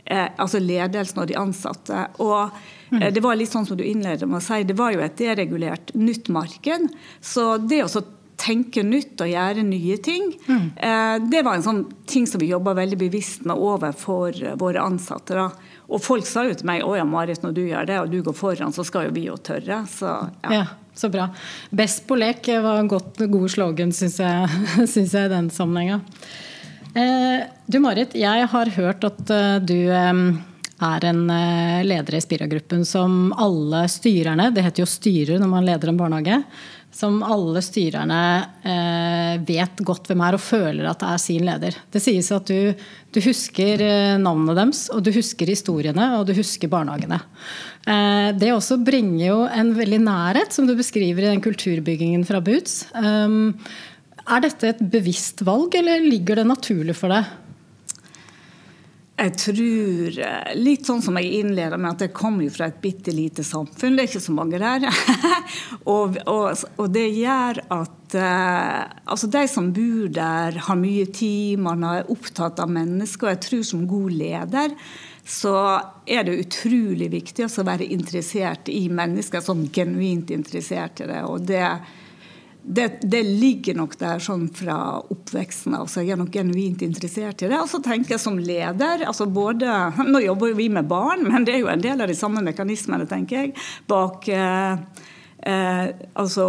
eh, 0.04 0.28
altså 0.36 0.60
ledelsen 0.60 1.24
og 1.24 1.32
de 1.32 1.40
ansatte. 1.40 2.06
Og 2.24 2.50
eh, 3.00 3.08
Det 3.08 3.24
var 3.24 3.40
litt 3.40 3.52
sånn 3.52 3.68
som 3.68 3.80
du 3.80 3.86
innledet 3.86 4.28
med 4.28 4.42
å 4.42 4.44
si, 4.44 4.64
det 4.68 4.76
var 4.76 4.92
jo 4.92 5.04
et 5.04 5.16
deregulert 5.20 5.94
nytt 5.96 6.28
marked. 6.32 6.90
Så 7.24 7.54
det 7.64 7.86
å 7.86 8.04
tenke 8.40 8.82
nytt 8.86 9.20
og 9.22 9.30
gjøre 9.30 9.64
nye 9.66 9.96
ting, 10.02 10.32
mm. 10.46 10.66
eh, 10.76 11.16
det 11.30 11.42
var 11.46 11.58
en 11.58 11.64
sånn 11.64 11.82
ting 12.08 12.26
som 12.28 12.42
vi 12.42 12.50
jobba 12.50 12.74
veldig 12.78 12.98
bevisst 13.00 13.46
med 13.48 13.58
overfor 13.60 14.38
våre 14.60 14.82
ansatte. 14.82 15.36
da. 15.38 15.48
Og 15.92 16.02
folk 16.02 16.26
sa 16.28 16.46
jo 16.48 16.54
til 16.56 16.68
meg 16.68 16.84
å 16.86 16.94
ja, 16.96 17.06
Marit, 17.08 17.42
når 17.44 17.56
du 17.56 17.62
gjør 17.64 17.88
det, 17.88 17.98
og 18.00 18.12
du 18.12 18.22
går 18.24 18.36
foran, 18.36 18.74
så 18.74 18.84
skal 18.86 19.08
jo 19.08 19.16
vi 19.16 19.26
jo 19.28 19.36
tørre. 19.36 19.82
Så, 19.90 20.14
ja. 20.44 20.54
ja. 20.62 20.64
Så 20.92 21.08
bra. 21.08 21.30
Best 21.72 22.04
på 22.08 22.18
lek 22.20 22.50
var 22.60 22.80
en 22.80 22.90
godt, 22.90 23.22
god 23.32 23.48
slogan, 23.52 23.94
syns 23.96 24.18
jeg, 24.20 24.62
synes 24.92 25.14
jeg, 25.14 25.28
i 25.28 25.32
den 25.32 25.48
sammenhenga. 25.52 26.02
Eh, 26.92 27.44
du 27.64 27.78
Marit, 27.80 28.16
jeg 28.18 28.48
har 28.52 28.74
hørt 28.76 29.06
at 29.08 29.36
du 29.64 29.78
er 30.82 31.08
en 31.10 31.24
uh, 31.30 31.80
leder 31.86 32.18
i 32.18 32.22
Spira-gruppen 32.24 32.84
som 32.88 33.32
alle 33.40 33.84
styrerne, 33.90 34.50
det 34.54 34.64
heter 34.66 34.84
jo 34.84 34.90
styrer 34.90 35.42
når 35.42 35.50
man 35.50 35.66
leder 35.66 35.92
en 35.92 36.00
barnehage, 36.00 36.42
som 36.92 37.22
alle 37.24 37.62
styrerne 37.64 38.18
eh, 38.68 39.38
vet 39.48 39.80
godt 39.80 40.10
hvem 40.10 40.22
er 40.26 40.36
og 40.36 40.42
føler 40.44 40.84
at 40.90 41.00
det 41.00 41.08
er 41.08 41.22
sin 41.22 41.46
leder. 41.46 41.78
Det 41.88 42.02
sies 42.04 42.28
at 42.36 42.50
du, 42.50 42.74
du 43.08 43.20
husker 43.24 43.80
navnene 44.20 44.52
deres, 44.58 44.82
og 44.92 45.00
du 45.00 45.08
husker 45.14 45.48
historiene, 45.48 46.10
og 46.18 46.26
du 46.28 46.34
husker 46.36 46.68
barnehagene. 46.68 47.16
Eh, 47.82 48.28
det 48.36 48.52
også 48.54 48.78
bringer 48.84 49.24
jo 49.24 49.38
en 49.48 49.72
veldig 49.78 50.02
nærhet, 50.04 50.52
som 50.54 50.68
du 50.68 50.76
beskriver 50.78 51.24
i 51.24 51.32
den 51.32 51.42
kulturbyggingen 51.44 52.26
fra 52.28 52.42
Boots. 52.44 52.82
Um, 52.92 53.56
er 54.22 54.44
dette 54.44 54.68
et 54.70 54.82
bevisst 54.92 55.42
valg, 55.46 55.74
eller 55.74 56.04
ligger 56.04 56.38
det 56.38 56.46
naturlig 56.46 56.94
for 56.98 57.12
deg? 57.12 57.26
Jeg 59.12 59.34
tror 59.38 60.18
eh, 60.24 60.52
Litt 60.56 60.88
sånn 60.88 61.02
som 61.04 61.18
jeg 61.20 61.42
innleder 61.42 61.76
med, 61.76 61.94
at 61.94 62.06
jeg 62.06 62.14
kommer 62.16 62.48
fra 62.54 62.70
et 62.70 62.80
bitte 62.82 63.12
lite 63.14 63.44
samfunn. 63.44 63.96
Det 63.96 64.06
er 64.06 64.10
ikke 64.10 64.24
så 64.24 64.34
mange 64.34 64.60
der. 64.62 64.88
og, 65.92 66.16
og, 66.24 66.64
og, 66.78 66.86
det 66.94 67.06
gjør 67.18 67.60
at 67.76 68.16
eh, 68.18 68.80
altså 69.04 69.30
de 69.36 69.44
som 69.52 69.70
bor 69.76 70.10
der, 70.16 70.58
har 70.66 70.80
mye 70.80 71.06
tid, 71.12 71.60
man 71.62 71.84
er 71.86 72.10
opptatt 72.12 72.62
av 72.64 72.72
mennesker. 72.72 73.28
Og 73.28 73.34
jeg 73.36 73.42
tror 73.46 73.66
som 73.68 73.88
god 73.90 74.20
leder 74.24 74.76
så 75.22 75.54
er 76.10 76.24
det 76.26 76.40
utrolig 76.42 77.06
viktig 77.12 77.46
å 77.46 77.66
være 77.66 77.86
interessert 77.94 78.66
i 78.72 78.88
mennesker, 78.90 79.44
som 79.44 79.68
genuint 79.70 80.32
interessert 80.34 81.04
i 81.04 81.06
det. 81.06 81.20
og 81.22 81.44
det 81.46 81.62
det, 82.64 82.98
det, 83.02 83.22
ligger 83.22 83.74
nok 83.74 83.96
der 83.98 84.22
sånn 84.22 84.46
fra 84.54 84.76
oppveksten 85.00 85.74
av, 85.74 85.88
så 85.90 86.02
jeg 86.02 86.14
er 86.14 86.20
nok 86.20 86.32
genuint 86.34 86.84
interessert 86.86 87.42
i 87.42 87.50
det. 87.50 87.58
Og 87.58 87.70
så 87.70 87.82
tenker 87.82 88.14
jeg 88.14 88.22
som 88.22 88.38
leder 88.38 89.02
altså 89.08 89.26
både, 89.26 89.70
Nå 90.06 90.22
jobber 90.22 90.52
jo 90.52 90.58
vi 90.60 90.68
med 90.72 90.86
barn, 90.90 91.26
men 91.26 91.46
det 91.46 91.56
er 91.56 91.64
jo 91.64 91.72
en 91.72 91.82
del 91.82 92.04
av 92.04 92.10
de 92.10 92.18
samme 92.18 92.44
mekanismene, 92.46 93.08
tenker 93.10 93.40
jeg, 93.40 93.54
bak 93.90 94.28
eh, 94.30 94.78
eh, 95.50 95.86
altså 96.14 96.48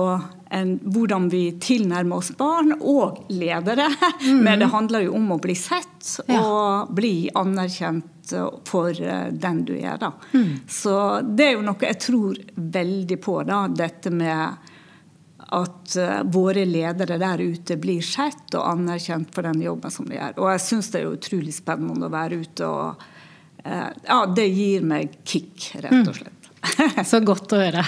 en, 0.54 0.76
hvordan 0.84 1.30
vi 1.34 1.43
tilnærmer 1.62 2.21
oss 2.21 2.30
barn 2.38 2.76
og 2.78 3.23
ledere. 3.34 3.89
Mm. 4.23 4.43
Men 4.45 4.62
det 4.62 4.69
handler 4.73 5.08
jo 5.08 5.15
om 5.17 5.32
å 5.34 5.39
bli 5.41 5.56
sett 5.58 6.13
og 6.30 6.93
bli 6.95 7.15
anerkjent 7.36 8.36
for 8.69 8.93
eh, 8.93 9.32
den 9.34 9.63
du 9.65 9.73
er. 9.80 9.97
da. 10.02 10.13
Mm. 10.34 10.62
Så 10.69 10.95
det 11.26 11.49
er 11.49 11.58
jo 11.58 11.65
noe 11.65 11.89
jeg 11.89 11.99
tror 12.06 12.38
veldig 12.56 13.19
på, 13.23 13.39
da, 13.49 13.65
dette 13.73 14.13
med 14.13 14.69
at 15.53 15.95
uh, 15.99 16.19
våre 16.33 16.65
ledere 16.65 17.19
der 17.21 17.43
ute 17.43 17.77
blir 17.81 18.03
sett 18.05 18.55
og 18.57 18.67
anerkjent 18.67 19.33
for 19.35 19.45
den 19.45 19.61
jobben 19.63 19.93
som 19.93 20.07
de 20.09 20.17
gjør. 20.17 20.37
Og 20.41 20.53
jeg 20.53 20.63
syns 20.67 20.93
det 20.93 21.01
er 21.01 21.11
utrolig 21.11 21.55
spennende 21.55 22.09
å 22.09 22.13
være 22.13 22.41
ute 22.43 22.69
og 22.69 23.03
uh, 23.65 23.89
Ja, 24.07 24.23
det 24.27 24.47
gir 24.51 24.87
meg 24.87 25.19
kick, 25.23 25.73
rett 25.79 25.93
og 25.93 26.13
mm. 26.13 26.17
slett. 26.21 26.39
Så 27.09 27.19
godt 27.25 27.53
å 27.53 27.59
høre. 27.59 27.83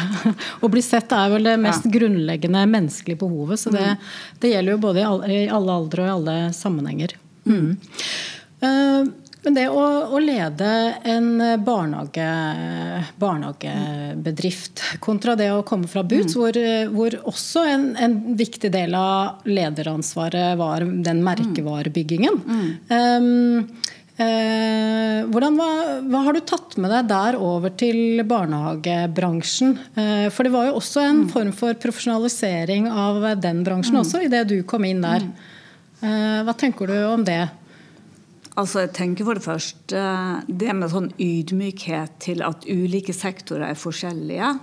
Å 0.62 0.70
bli 0.72 0.84
sett 0.84 1.14
er 1.16 1.32
vel 1.34 1.48
det 1.48 1.56
mest 1.62 1.88
ja. 1.88 1.94
grunnleggende 1.98 2.66
menneskelige 2.70 3.22
behovet. 3.24 3.62
Så 3.62 3.74
det, 3.74 3.86
mm. 3.96 4.08
det, 4.42 4.54
gjelder 4.54 4.76
jo 4.76 4.82
både 4.88 5.02
i 5.02 5.06
alle, 5.10 5.30
i 5.32 5.44
alle 5.60 5.78
aldre 5.82 6.04
og 6.04 6.08
i 6.08 6.16
alle 6.16 6.38
sammenhenger. 6.56 7.16
Mm. 7.46 7.70
Uh, 8.64 9.14
men 9.46 9.58
det 9.58 9.66
å, 9.70 9.84
å 10.12 10.22
lede 10.22 10.70
en 11.08 11.30
barnehage, 11.66 12.28
barnehagebedrift 13.22 14.84
kontra 15.04 15.36
det 15.40 15.52
å 15.54 15.64
komme 15.68 15.90
fra 15.92 16.04
Boots, 16.04 16.36
mm. 16.36 16.40
hvor, 16.42 16.62
hvor, 16.96 17.18
også 17.34 17.66
en, 17.70 17.90
en, 18.02 18.16
viktig 18.36 18.72
del 18.74 18.96
av 18.98 19.46
lederansvaret 19.48 20.56
var 20.60 20.86
den 21.06 21.22
merkevarebyggingen. 21.26 22.42
Mm. 22.46 22.72
Um, 22.90 23.94
Eh, 24.16 25.26
hvordan, 25.28 25.58
hva, 25.60 25.72
hva, 26.08 26.20
har 26.24 26.38
du 26.38 26.40
tatt 26.48 26.78
med 26.80 26.88
deg 26.94 27.10
der 27.10 27.36
over 27.36 27.74
til 27.76 28.22
barnehagebransjen? 28.24 29.74
Eh, 29.92 30.28
for 30.32 30.48
det 30.48 30.54
var 30.54 30.70
jo 30.70 30.78
også 30.80 31.04
en 31.04 31.26
mm. 31.26 31.32
form 31.34 31.52
for 31.58 31.76
profesjonalisering 31.84 32.88
av 32.88 33.26
den 33.44 33.60
bransjen 33.68 33.98
mm. 33.98 34.02
også, 34.06 34.24
idet 34.24 34.46
du 34.54 34.62
kom 34.64 34.88
inn 34.88 35.04
der. 35.04 35.28
Mm. 35.28 35.36
Eh, 36.00 36.40
hva 36.48 36.56
tenker 36.56 36.88
du 36.88 36.96
om 37.10 37.28
det? 37.28 37.42
Altså, 38.56 38.86
jeg 38.86 38.94
tenker 38.96 39.28
for 39.28 39.36
det 39.36 39.44
første 39.44 40.02
det 40.48 40.74
med 40.78 40.92
sånn 40.92 41.10
ydmykhet 41.20 42.16
til 42.24 42.44
at 42.46 42.64
ulike 42.72 43.12
sektorer 43.16 43.68
er 43.74 43.80
forskjellige. 43.80 44.54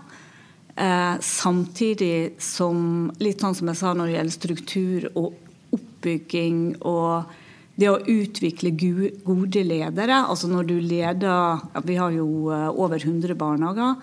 Eh, 0.80 1.16
samtidig 1.20 2.40
som 2.40 3.10
litt 3.20 3.44
sånn 3.44 3.56
som 3.58 3.68
jeg 3.68 3.80
sa 3.82 3.92
når 3.92 4.08
det 4.08 4.14
gjelder 4.16 4.36
struktur 4.38 5.08
og 5.12 5.76
oppbygging 5.76 6.62
og 6.88 7.34
det 7.76 7.90
å 7.90 8.00
utvikle 8.00 8.72
gode 8.72 9.64
ledere. 9.68 10.22
Altså 10.24 10.48
når 10.48 10.68
du 10.70 10.76
leder 10.80 11.60
Vi 11.84 11.96
har 12.00 12.16
jo 12.16 12.48
eh, 12.52 12.68
over 12.72 12.96
100 12.96 13.36
barnehager. 13.36 14.00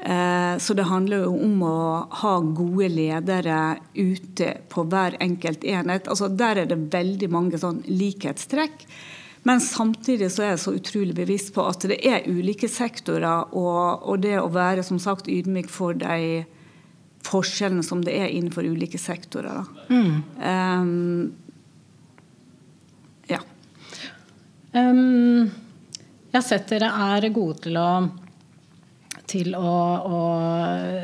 Eh, 0.00 0.58
så 0.58 0.74
det 0.74 0.88
handler 0.90 1.26
jo 1.28 1.38
om 1.38 1.62
å 1.62 1.78
ha 2.22 2.34
gode 2.40 2.90
ledere 2.90 3.78
ute 3.94 4.56
på 4.72 4.88
hver 4.90 5.14
enkelt 5.22 5.62
enhet. 5.62 6.10
Altså 6.10 6.26
Der 6.34 6.64
er 6.64 6.66
det 6.66 6.82
veldig 6.90 7.30
mange 7.30 7.62
sånn 7.62 7.84
likhetstrekk. 7.86 8.86
Men 9.42 9.60
samtidig 9.64 10.28
så 10.34 10.44
er 10.44 10.50
jeg 10.52 10.62
så 10.64 10.74
utrolig 10.76 11.14
bevisst 11.16 11.54
på 11.54 11.64
at 11.64 11.86
det 11.88 12.00
er 12.06 12.26
ulike 12.28 12.68
sektorer, 12.68 13.54
og, 13.56 14.04
og 14.04 14.20
det 14.24 14.36
å 14.40 14.50
være 14.52 14.84
som 14.84 15.00
sagt 15.00 15.30
ydmyk 15.32 15.70
for 15.72 15.96
de 15.96 16.44
forskjellene 17.24 17.84
som 17.84 18.02
det 18.04 18.16
er 18.16 18.32
innenfor 18.32 18.68
ulike 18.68 19.00
sektorer. 19.00 19.64
Mm. 19.88 20.22
Um, 20.40 21.32
ja. 23.30 23.40
Um, 24.72 25.50
jeg 26.30 26.36
har 26.36 26.46
sett 26.46 26.68
dere 26.70 26.92
er 27.10 27.28
gode 27.34 27.64
til 27.66 27.80
å 27.80 27.90
til 29.30 29.54
å, 29.54 29.72
å 30.02 30.20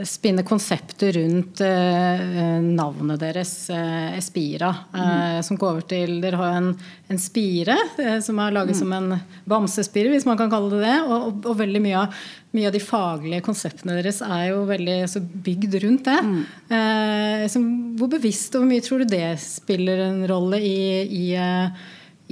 spinne 0.06 0.44
konseptet 0.46 1.14
rundt 1.16 1.60
uh, 1.62 2.58
navnet 2.62 3.20
deres, 3.22 3.52
uh, 3.70 4.16
Espira. 4.16 4.72
Eh, 4.96 5.38
som 5.46 5.58
går 5.58 5.76
over 5.76 5.86
til 5.86 6.16
Dere 6.22 6.40
har 6.40 6.56
en, 6.58 6.70
en 7.12 7.20
spire 7.20 7.76
som 8.24 8.40
er 8.42 8.54
laget 8.54 8.74
mm. 8.74 8.80
som 8.80 8.94
en 8.96 9.14
bamsespire, 9.48 10.10
hvis 10.12 10.26
man 10.28 10.38
kan 10.40 10.50
kalle 10.52 10.72
det 10.74 10.82
det. 10.84 10.96
Og, 11.04 11.14
og, 11.16 11.50
og 11.52 11.60
veldig 11.60 11.82
mye 11.84 12.00
av, 12.02 12.24
mye 12.56 12.70
av, 12.70 12.74
de 12.74 12.82
faglige 12.82 13.44
konseptene 13.46 13.98
deres 13.98 14.22
er 14.24 14.48
jo 14.50 14.64
veldig 14.68 14.96
altså, 15.04 15.22
bygd 15.22 15.78
rundt 15.84 16.08
det. 16.08 16.18
Mm. 16.26 16.42
Som, 17.52 17.70
hvor 18.00 18.10
bevisst 18.16 18.56
og 18.56 18.64
hvor 18.64 18.72
mye 18.72 18.84
tror 18.84 19.04
du 19.04 19.14
det 19.14 19.36
spiller 19.42 20.06
en 20.08 20.20
rolle 20.30 20.60
i, 20.64 20.76
i, 21.04 21.26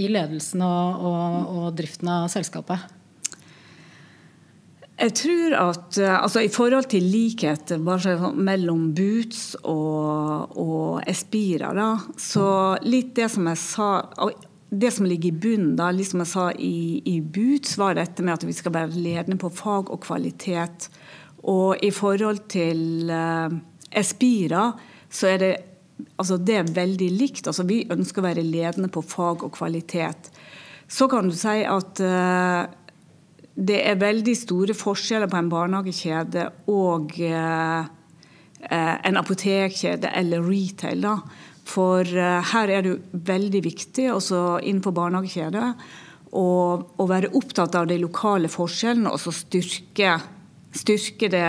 i 0.01 0.11
ledelsen 0.11 0.65
og, 0.67 1.09
og 1.55 1.73
driften 1.79 2.11
av 2.17 2.29
selskapet? 2.33 2.91
Jeg 4.95 5.15
tror 5.19 5.55
at 5.59 5.99
eh, 5.99 6.15
altså 6.15 6.45
I 6.45 6.51
forhold 6.55 6.87
til 6.93 7.07
likhet 7.11 7.73
sånn 7.75 8.39
mellom 8.47 8.93
Boots 8.95 9.57
og, 9.67 10.55
og 10.55 11.01
Espira, 11.11 11.73
da, 11.75 11.89
så 12.21 12.47
litt 12.87 13.15
det 13.19 13.27
som 13.35 13.49
jeg 13.51 13.63
sa 13.63 13.89
det 14.75 14.91
som 14.95 15.07
ligger 15.07 15.31
i 15.31 15.39
bunnen, 15.39 15.75
da, 15.79 15.91
liksom 15.95 16.23
jeg 16.25 16.31
sa 16.31 16.49
i, 16.59 17.03
i 17.07 17.19
Boots, 17.21 17.77
var 17.79 17.95
dette 17.99 18.25
med 18.25 18.35
at 18.35 18.47
vi 18.47 18.55
skal 18.57 18.75
være 18.75 18.99
ledende 18.99 19.39
på 19.39 19.51
fag 19.55 19.93
og 19.95 20.01
kvalitet. 20.03 20.89
Og 21.51 21.79
i 21.85 21.93
forhold 21.95 22.47
til 22.51 23.11
uh, 23.13 23.55
Espira, 23.95 24.73
så 25.07 25.31
er 25.31 25.39
det, 25.43 25.53
altså 26.19 26.41
det 26.43 26.59
er 26.59 26.75
veldig 26.75 27.11
likt. 27.15 27.47
Altså 27.47 27.67
vi 27.69 27.85
ønsker 27.93 28.23
å 28.23 28.27
være 28.27 28.47
ledende 28.47 28.91
på 28.91 29.05
fag 29.07 29.45
og 29.47 29.55
kvalitet. 29.55 30.33
Så 30.91 31.07
kan 31.13 31.31
du 31.31 31.37
si 31.39 31.61
at 31.63 32.03
uh, 32.03 32.65
det 33.55 33.81
er 33.87 34.01
veldig 34.01 34.35
store 34.37 34.75
forskjeller 34.75 35.31
på 35.31 35.39
en 35.39 35.51
barnehagekjede 35.53 36.49
og 36.75 37.15
eh, 37.23 37.85
en 38.71 39.21
apotekkjede 39.21 40.11
eller 40.11 40.43
retail. 40.43 41.05
Da. 41.05 41.19
For 41.69 42.03
eh, 42.03 42.41
her 42.53 42.73
er 42.73 42.87
det 42.87 42.97
veldig 43.31 43.63
viktig, 43.65 44.09
også 44.13 44.59
innenfor 44.63 44.97
barnehagekjede, 44.97 45.69
å, 46.35 46.49
å 46.99 47.05
være 47.07 47.31
opptatt 47.39 47.77
av 47.79 47.87
de 47.87 48.01
lokale 48.03 48.51
forskjellene 48.51 49.13
og 49.15 49.23
styrke 49.23 50.17
styrke 50.75 51.31
det 51.31 51.45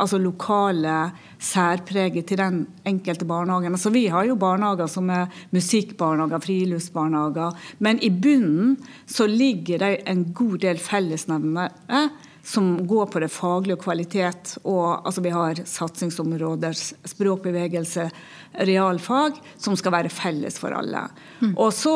altså 0.00 0.18
lokale 0.22 1.10
særpreget 1.42 2.28
til 2.30 2.38
den 2.38 2.64
enkelte 2.86 3.26
barnehagen. 3.26 3.74
Altså, 3.74 3.90
vi 3.90 4.06
har 4.06 4.24
jo 4.28 4.38
barnehager 4.38 4.86
som 4.90 5.10
er 5.10 5.30
musikkbarnehager, 5.50 6.42
friluftsbarnehager. 6.44 7.58
Men 7.82 7.98
i 8.02 8.10
bunnen 8.10 8.76
så 9.06 9.26
ligger 9.26 9.82
det 9.82 9.94
en 10.06 10.28
god 10.34 10.58
del 10.62 10.78
fellesnevnere 10.78 12.08
som 12.44 12.86
går 12.86 13.06
på 13.06 13.20
det 13.22 13.28
faglige 13.30 13.76
og 13.78 13.84
kvalitet. 13.84 14.56
Og 14.66 15.06
altså, 15.06 15.22
vi 15.22 15.30
har 15.30 15.62
satsingsområder, 15.68 16.74
språkbevegelse, 17.08 18.08
realfag 18.52 19.38
som 19.56 19.76
skal 19.78 19.94
være 19.94 20.10
felles 20.12 20.58
for 20.60 20.74
alle. 20.76 21.06
Mm. 21.40 21.54
Og 21.56 21.70
så, 21.72 21.94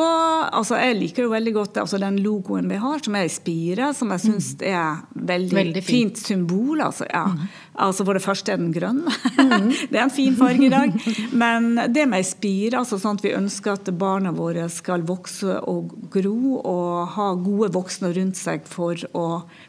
altså 0.49 0.79
Jeg 0.79 0.95
liker 0.97 1.27
jo 1.27 1.33
veldig 1.33 1.53
godt 1.53 1.77
altså 1.83 1.99
den 2.01 2.17
logoen 2.23 2.69
vi 2.71 2.79
har, 2.81 3.03
som 3.03 3.15
er 3.19 3.27
i 3.27 3.33
spire, 3.33 3.91
som 3.93 4.11
jeg 4.15 4.23
syns 4.23 4.53
mm. 4.55 4.65
er 4.71 5.03
veldig, 5.13 5.57
veldig 5.59 5.83
fint. 5.83 6.17
fint. 6.17 6.23
symbol. 6.31 6.81
Altså, 6.81 7.05
ja. 7.11 7.27
mm. 7.27 7.47
Altså 7.77 8.05
For 8.07 8.17
det 8.17 8.23
første 8.25 8.53
er 8.53 8.61
den 8.61 8.73
grønn. 8.75 9.03
Mm. 9.05 9.69
det 9.91 9.99
er 9.99 10.03
en 10.03 10.13
fin 10.13 10.35
farge 10.37 10.67
i 10.67 10.71
dag. 10.73 10.93
Men 11.31 11.69
det 11.93 12.07
med 12.09 12.25
spire, 12.27 12.79
altså 12.81 12.99
sånn 13.01 13.19
at 13.19 13.25
vi 13.25 13.35
ønsker 13.37 13.75
at 13.75 13.91
barna 13.97 14.33
våre 14.35 14.67
skal 14.73 15.05
vokse 15.07 15.59
og 15.69 15.93
gro 16.13 16.57
og 16.59 17.13
ha 17.17 17.27
gode 17.39 17.71
voksne 17.75 18.11
rundt 18.17 18.39
seg 18.39 18.65
for 18.69 19.01
å 19.17 19.27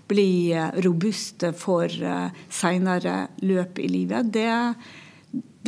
bli 0.08 0.54
robuste 0.84 1.52
for 1.56 1.92
uh, 2.02 2.32
seinere 2.48 3.26
løp 3.44 3.78
i 3.82 3.90
livet, 3.92 4.32
det 4.32 4.48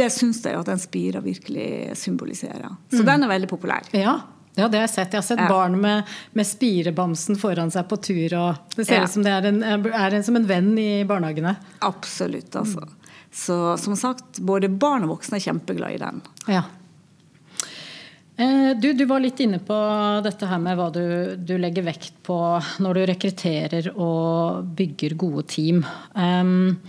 det 0.00 0.08
syns 0.14 0.38
jeg 0.44 0.56
at 0.56 0.68
den 0.70 0.80
spira 0.80 1.20
virkelig 1.20 1.96
symboliserer. 1.98 2.70
Så 2.88 3.02
mm. 3.02 3.08
den 3.08 3.24
er 3.26 3.32
veldig 3.34 3.48
populær. 3.50 3.88
Ja. 3.92 4.14
Ja, 4.60 4.68
det 4.70 4.80
har 4.80 4.86
jeg 4.86 4.94
sett. 4.94 5.14
Jeg 5.14 5.22
har 5.22 5.26
sett 5.26 5.42
ja. 5.42 5.48
barn 5.50 5.76
med, 5.80 6.08
med, 6.36 6.48
spirebamsen 6.48 7.38
foran 7.40 7.72
seg 7.74 7.88
på 7.90 8.00
tur. 8.04 8.36
og 8.38 8.76
Det 8.76 8.86
ser 8.86 9.04
ut 9.04 9.14
som 9.14 9.26
det 9.26 9.34
er, 9.34 9.50
en, 9.50 9.62
er 9.64 10.18
en, 10.18 10.26
som 10.26 10.38
en 10.38 10.48
venn 10.48 10.72
i 10.80 10.90
barnehagene. 11.08 11.56
Absolutt, 11.86 12.54
altså. 12.56 12.86
Så 13.32 13.56
som 13.78 13.96
sagt, 13.96 14.42
både 14.42 14.68
barn 14.68 15.06
og 15.06 15.16
voksne 15.16 15.38
er 15.38 15.46
kjempeglade 15.48 15.96
i 15.96 16.02
den. 16.02 16.22
Ja. 16.50 16.64
Eh, 18.40 18.70
du, 18.80 18.92
du, 18.92 19.04
var 19.04 19.20
litt 19.20 19.40
inne 19.40 19.60
på 19.62 19.76
dette 20.24 20.48
her 20.48 20.60
med 20.62 20.78
hva 20.78 20.88
du, 20.94 21.04
du, 21.36 21.54
legger 21.60 21.84
vekt 21.84 22.14
på 22.26 22.38
når 22.80 22.96
du 22.96 23.06
rekrutterer 23.10 23.90
og 23.92 24.64
bygger 24.78 25.16
gode 25.20 25.44
team. 25.50 25.82
Um, 26.14 26.80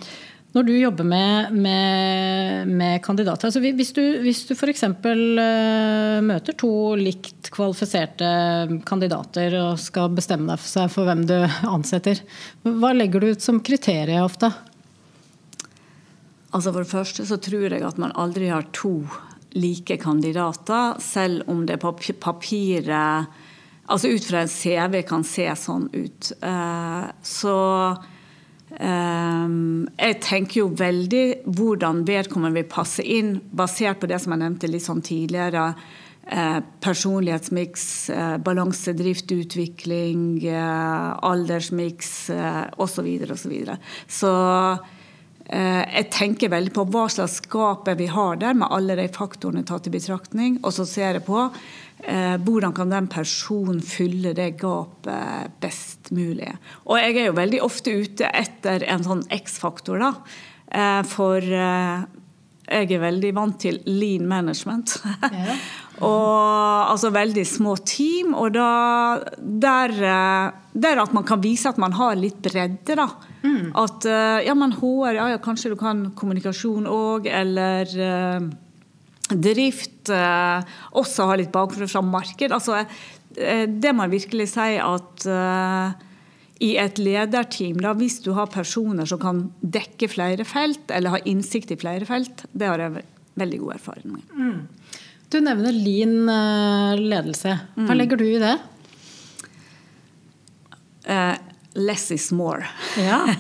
når 0.52 0.66
du 0.68 0.72
jobber 0.76 1.08
med, 1.08 1.54
med, 1.56 2.68
med 2.68 2.98
kandidater 3.04 3.48
altså 3.48 3.62
Hvis 3.64 3.94
du, 3.96 4.02
hvis 4.20 4.44
du 4.50 4.52
f.eks. 4.52 4.84
Eh, 4.84 6.18
møter 6.28 6.58
to 6.60 6.72
likt 7.00 7.48
kvalifiserte 7.56 8.32
kandidater 8.88 9.56
og 9.62 9.80
skal 9.80 10.12
bestemme 10.16 10.52
deg 10.52 10.60
for, 10.60 10.72
seg 10.74 10.92
for 10.92 11.08
hvem 11.08 11.24
du 11.30 11.38
ansetter, 11.72 12.20
hva 12.68 12.92
legger 12.96 13.24
du 13.24 13.32
ut 13.32 13.46
som 13.46 13.62
kriterier 13.64 14.26
ofte? 14.26 14.52
Altså 16.52 16.74
For 16.74 16.84
det 16.84 16.92
første 16.92 17.28
så 17.30 17.40
tror 17.40 17.70
jeg 17.72 17.88
at 17.88 18.02
man 18.02 18.12
aldri 18.20 18.52
har 18.52 18.68
to 18.76 18.98
like 19.56 19.98
kandidater, 20.04 21.00
selv 21.04 21.48
om 21.52 21.66
det 21.68 21.80
på 21.80 21.96
papiret 22.20 23.40
Altså 23.92 24.08
ut 24.08 24.24
fra 24.24 24.46
en 24.46 24.52
CV 24.52 25.02
kan 25.04 25.24
se 25.28 25.44
sånn 25.60 25.90
ut. 25.92 26.30
Uh, 26.40 27.10
så 27.28 27.56
jeg 28.72 30.16
tenker 30.24 30.62
jo 30.62 30.70
veldig 30.80 31.26
hvordan 31.58 32.06
vedkommende 32.08 32.62
vil 32.62 32.70
passe 32.72 33.04
inn, 33.04 33.36
basert 33.52 34.00
på 34.00 34.08
det 34.08 34.22
som 34.24 34.32
jeg 34.32 34.44
nevnte 34.46 34.70
litt 34.72 34.86
sånn 34.86 35.04
tidligere. 35.04 35.74
Uh, 36.32 36.62
personlighetsmiks, 36.80 37.84
balansedrift, 38.14 38.46
balanse, 38.46 38.94
drift, 38.96 39.32
utvikling, 39.36 40.24
uh, 40.46 41.18
aldersmiks 41.28 42.14
osv. 42.78 43.10
osv. 43.26 43.56
Så, 43.68 44.22
så 44.22 44.34
jeg 45.52 46.08
tenker 46.14 46.54
veldig 46.54 46.72
på 46.72 46.86
hva 46.94 47.10
slags 47.12 47.42
skap 47.42 47.90
vi 48.00 48.06
har 48.08 48.38
der, 48.40 48.56
med 48.56 48.72
alle 48.72 48.96
de 48.96 49.10
faktorene 49.12 49.66
tatt 49.68 49.90
i 49.90 49.92
betraktning. 49.92 50.62
Og 50.62 50.72
så 50.78 50.86
ser 50.88 51.18
jeg 51.18 51.26
på 51.28 51.50
Eh, 51.52 51.91
hvordan 52.02 52.74
kan 52.74 52.90
den 52.90 53.08
personen 53.12 53.82
fylle 53.86 54.32
det 54.34 54.56
gapet 54.58 55.60
best 55.62 56.10
mulig? 56.16 56.50
Og 56.90 56.98
jeg 56.98 57.18
er 57.18 57.28
jo 57.28 57.36
veldig 57.38 57.60
ofte 57.62 57.94
ute 57.94 58.32
etter 58.34 58.88
en 58.90 59.06
sånn 59.06 59.22
X-faktor, 59.38 60.02
da. 60.02 60.16
Eh, 60.72 61.02
for 61.12 61.44
eh, 61.44 62.04
jeg 62.72 62.88
er 62.96 63.04
veldig 63.04 63.32
vant 63.36 63.58
til 63.60 63.82
lean 63.90 64.28
management. 64.30 64.96
Ja. 65.28 65.58
og 66.08 66.92
altså 66.94 67.12
veldig 67.12 67.44
små 67.48 67.76
team. 67.84 68.32
Og 68.40 68.54
da 68.56 68.72
der, 69.38 69.94
der, 70.72 71.04
at 71.04 71.14
man 71.14 71.28
kan 71.28 71.44
vise 71.44 71.70
at 71.70 71.82
man 71.82 71.98
har 72.00 72.16
litt 72.20 72.40
bredde, 72.46 72.96
da. 72.96 73.10
Mm. 73.44 73.74
At 73.82 74.08
ja, 74.46 74.56
men 74.56 74.78
HR, 74.78 75.16
ja, 75.18 75.30
ja, 75.34 75.42
kanskje 75.44 75.74
du 75.74 75.78
kan 75.80 76.12
kommunikasjon 76.16 76.88
òg, 76.88 77.28
eller 77.28 77.92
drift, 79.38 80.10
eh, 80.14 80.78
også 80.98 81.28
har 81.30 81.42
litt 81.42 81.52
bakgrunn 81.54 81.90
fra 81.92 82.04
marked. 82.06 82.54
Altså, 82.56 82.82
eh, 83.38 83.66
det 83.68 83.94
må 83.96 84.08
jeg 84.08 84.16
virkelig 84.18 84.50
si 84.54 84.76
at 84.82 85.28
uh, 85.28 85.94
i 86.62 86.76
et 86.78 87.00
lederteam, 87.02 87.80
da, 87.82 87.94
hvis 87.98 88.20
du 88.26 88.32
har 88.38 88.52
personer 88.54 89.10
som 89.10 89.22
kan 89.22 89.46
dekke 89.62 90.10
flere 90.12 90.46
felt, 90.48 90.84
eller 90.94 91.18
ha 91.18 91.22
innsikt 91.26 91.74
i 91.74 91.80
flere 91.82 92.08
felt, 92.10 92.46
det 92.52 92.70
har 92.70 92.84
jeg 92.84 93.06
veldig 93.42 93.62
god 93.64 93.78
erfaring 93.80 94.18
med. 94.18 94.36
Mm. 94.36 95.00
Du 95.32 95.40
nevner 95.40 95.72
lean 95.72 96.28
ledelse. 97.00 97.56
Hva 97.78 97.94
mm. 97.94 97.98
legger 97.98 98.20
du 98.20 98.28
i 98.28 98.42
det? 98.42 98.58
Uh, 101.08 101.51
Less 101.74 102.12
is 102.12 102.32
more. 102.32 102.68
Ja. 102.98 103.26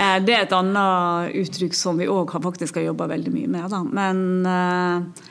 Eh, 0.00 0.16
det 0.24 0.32
er 0.32 0.44
et 0.44 0.52
annet 0.56 1.34
uttrykk 1.36 1.74
som 1.76 1.98
vi 2.00 2.06
òg 2.08 2.32
faktisk 2.40 2.78
har 2.78 2.86
jobba 2.90 3.08
veldig 3.10 3.32
mye 3.32 3.50
med. 3.52 3.66
Da. 3.72 3.80
Men 3.84 4.20
uh, 4.48 5.26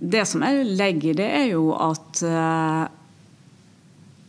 det 0.00 0.24
som 0.28 0.44
jeg 0.44 0.64
legger 0.78 1.12
i 1.12 1.18
det, 1.18 1.28
er 1.42 1.46
jo 1.50 1.70
at 1.76 2.22
uh, 2.24 2.86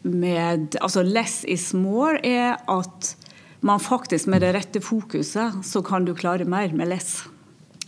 med 0.03 0.77
Altså 0.79 1.03
less 1.03 1.41
is 1.47 1.69
more 1.75 2.19
er 2.23 2.59
at 2.71 3.13
man 3.65 3.81
faktisk 3.83 4.29
med 4.31 4.43
det 4.43 4.53
rette 4.55 4.81
fokuset, 4.83 5.59
så 5.63 5.83
kan 5.83 6.07
du 6.07 6.13
klare 6.15 6.47
mer 6.47 6.71
med 6.75 6.91
less. 6.91 7.23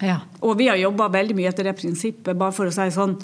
Ja. 0.04 0.22
Og 0.42 0.58
vi 0.60 0.68
har 0.68 0.80
jobba 0.80 1.08
veldig 1.14 1.38
mye 1.38 1.52
etter 1.52 1.68
det 1.68 1.78
prinsippet, 1.80 2.36
bare 2.36 2.56
for 2.56 2.68
å 2.68 2.74
si 2.76 2.88
sånn 2.92 3.16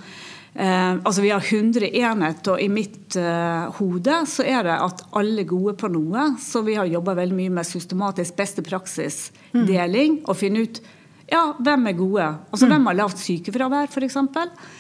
Eh, 0.58 0.92
altså 1.04 1.22
Vi 1.22 1.30
har 1.30 1.42
100 1.42 1.86
enheter, 1.86 2.56
og 2.56 2.62
i 2.62 2.70
mitt 2.70 3.16
eh, 3.16 3.68
hode 3.78 4.22
så 4.26 4.46
er 4.48 4.64
det 4.66 4.78
at 4.88 5.04
alle 5.20 5.44
er 5.44 5.50
gode 5.52 5.76
på 5.78 5.90
noe. 5.94 6.32
Så 6.42 6.64
vi 6.66 6.78
har 6.80 6.90
jobba 6.90 7.14
veldig 7.20 7.38
mye 7.38 7.54
med 7.60 7.68
systematisk 7.70 8.40
beste 8.40 8.66
praksis-deling. 8.66 10.18
Mm. 10.18 10.24
Og 10.26 10.40
finne 10.40 10.66
ut 10.66 10.82
ja, 11.28 11.42
hvem 11.60 11.90
er 11.90 11.96
gode? 11.98 12.26
Altså 12.56 12.70
hvem 12.72 12.86
har 12.88 12.96
lavt 12.96 13.20
sykefravær, 13.20 13.90
f.eks. 13.92 14.16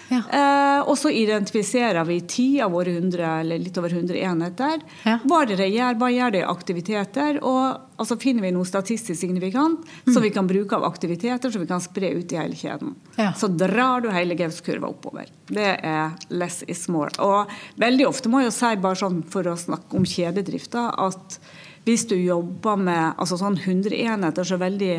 Ja. 0.07 0.19
Eh, 0.21 0.81
og 0.88 0.95
så 0.95 1.12
identifiserer 1.12 2.07
vi 2.07 2.21
ti 2.23 2.45
av 2.63 2.71
våre 2.71 2.93
100, 2.95 3.25
eller 3.41 3.60
litt 3.60 3.75
over 3.81 3.91
100 3.91 4.15
enheter. 4.29 4.86
Ja. 5.03 5.17
Hva 5.27 5.41
er 5.43 5.51
det 5.51 5.57
de 5.60 5.67
gjør, 5.73 5.97
hva 5.99 6.10
gjør 6.13 6.33
de 6.38 6.45
aktiviteter? 6.47 7.41
Og 7.43 7.99
altså, 7.99 8.15
finner 8.21 8.47
vi 8.47 8.53
noe 8.55 8.69
statistisk 8.69 9.19
signifikant 9.19 9.83
som 10.07 10.23
vi 10.23 10.31
kan 10.31 10.47
bruke 10.47 10.79
av 10.79 10.88
aktiviteter, 10.88 11.51
som 11.51 11.65
vi 11.65 11.67
kan 11.67 11.83
spre 11.83 12.13
ut 12.15 12.31
i 12.31 12.39
hele 12.39 12.55
kjeden. 12.55 12.95
Ja. 13.19 13.33
Så 13.36 13.51
drar 13.51 14.07
du 14.07 14.10
hele 14.15 14.39
Gaus-kurva 14.39 14.88
oppover. 14.93 15.27
Det 15.51 15.69
er 15.83 16.15
less 16.31 16.63
is 16.71 16.88
more. 16.88 17.12
Og 17.19 17.51
veldig 17.75 18.07
ofte 18.07 18.31
må 18.31 18.45
jeg 18.45 18.53
jo 18.53 18.57
si, 18.62 18.73
bare 18.88 19.03
sånn 19.03 19.19
for 19.36 19.51
å 19.51 19.60
snakke 19.60 19.99
om 19.99 20.07
kjededrifta, 20.07 20.93
at 20.95 21.41
hvis 21.88 22.07
du 22.07 22.15
jobber 22.15 22.79
med 22.79 23.15
altså 23.19 23.36
sånn 23.39 23.60
100 23.60 23.95
enheter, 23.99 24.47
så 24.47 24.55
veldig 24.60 24.95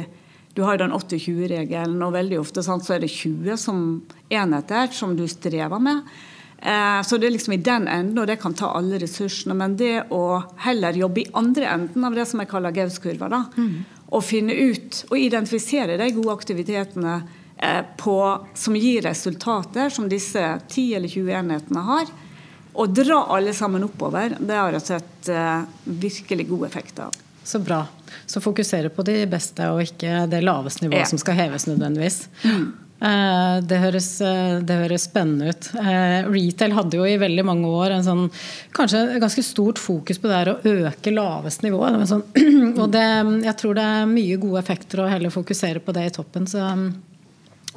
du 0.54 0.62
har 0.66 0.78
den 0.80 0.92
80-20-regelen, 0.92 2.00
og 2.02 2.16
veldig 2.16 2.40
ofte 2.40 2.64
sant, 2.66 2.86
så 2.86 2.96
er 2.96 3.04
det 3.04 3.12
20 3.12 3.60
som 3.60 3.84
enheter 4.28 4.90
som 4.94 5.14
du 5.16 5.26
strever 5.30 5.82
med. 5.82 6.02
Eh, 6.58 7.02
så 7.06 7.18
det 7.18 7.28
er 7.28 7.34
liksom 7.36 7.54
i 7.54 7.62
den 7.62 7.86
enden, 7.88 8.18
og 8.18 8.26
det 8.26 8.40
kan 8.42 8.56
ta 8.58 8.72
alle 8.74 8.98
ressursene. 8.98 9.54
Men 9.54 9.76
det 9.78 10.08
å 10.14 10.40
heller 10.64 10.98
jobbe 10.98 11.22
i 11.22 11.28
andre 11.38 11.68
enden 11.74 12.08
av 12.08 12.16
det 12.18 12.26
som 12.26 12.42
jeg 12.42 12.50
kaller 12.50 12.74
Gaus-kurva, 12.74 13.30
da, 13.30 13.44
og 14.08 14.24
finne 14.24 14.54
ut 14.56 15.04
og 15.10 15.18
identifisere 15.20 15.98
de 16.00 16.08
gode 16.16 16.34
aktivitetene 16.34 17.18
eh, 17.56 17.82
på, 18.00 18.16
som 18.54 18.76
gir 18.78 19.04
resultater, 19.06 19.92
som 19.94 20.08
disse 20.10 20.42
10 20.66 20.96
eller 20.96 21.12
20 21.12 21.38
enhetene 21.42 21.84
har, 21.92 22.10
og 22.78 22.94
dra 22.94 23.24
alle 23.34 23.54
sammen 23.54 23.86
oppover, 23.86 24.36
det 24.38 24.58
har 24.58 24.74
jeg 24.76 24.86
sett 24.86 25.30
eh, 25.34 25.62
virkelig 25.84 26.46
god 26.50 26.68
effekt 26.68 27.00
av. 27.04 27.24
Så 27.48 27.60
bra. 27.64 27.82
Så 28.28 28.42
fokusere 28.44 28.90
på 28.92 29.04
de 29.08 29.22
beste, 29.30 29.64
og 29.72 29.80
ikke 29.86 30.26
det 30.28 30.42
laveste 30.44 30.84
nivået 30.84 31.06
Ja. 31.06 31.08
som 31.08 31.18
skal 31.22 31.38
heves 31.40 31.64
nødvendigvis. 31.70 32.26
Mm. 32.44 32.66
Det 33.68 33.76
høres, 33.78 34.08
eh, 34.26 34.58
det 34.66 34.74
høres 34.80 35.04
spennende 35.06 35.52
ut. 35.52 35.68
Eh, 35.78 36.26
Retail 36.34 36.72
hadde 36.74 36.98
jo 36.98 37.04
i 37.06 37.16
veldig 37.16 37.44
mange 37.46 37.68
år 37.70 37.92
en 37.94 38.02
sånn, 38.02 38.24
kanskje 38.74 39.14
et 39.14 39.22
ganske 39.22 39.44
stort 39.46 39.78
fokus 39.78 40.18
på 40.18 40.26
det 40.26 40.34
her 40.40 40.50
å 40.50 40.56
øke 40.90 41.12
lavest 41.14 41.62
nivå. 41.62 41.78
Sånn, 42.10 42.24
og 42.82 42.90
det, 42.90 43.04
jeg 43.46 43.56
tror 43.60 43.78
det 43.78 43.84
er 43.86 44.10
mye 44.10 44.36
gode 44.42 44.58
effekter 44.64 45.04
å 45.04 45.08
heller 45.08 45.30
fokusere 45.30 45.78
på 45.78 45.94
det 45.94 46.08
i 46.08 46.14
toppen. 46.18 46.48
Så 46.50 46.58
mm, 46.58 46.88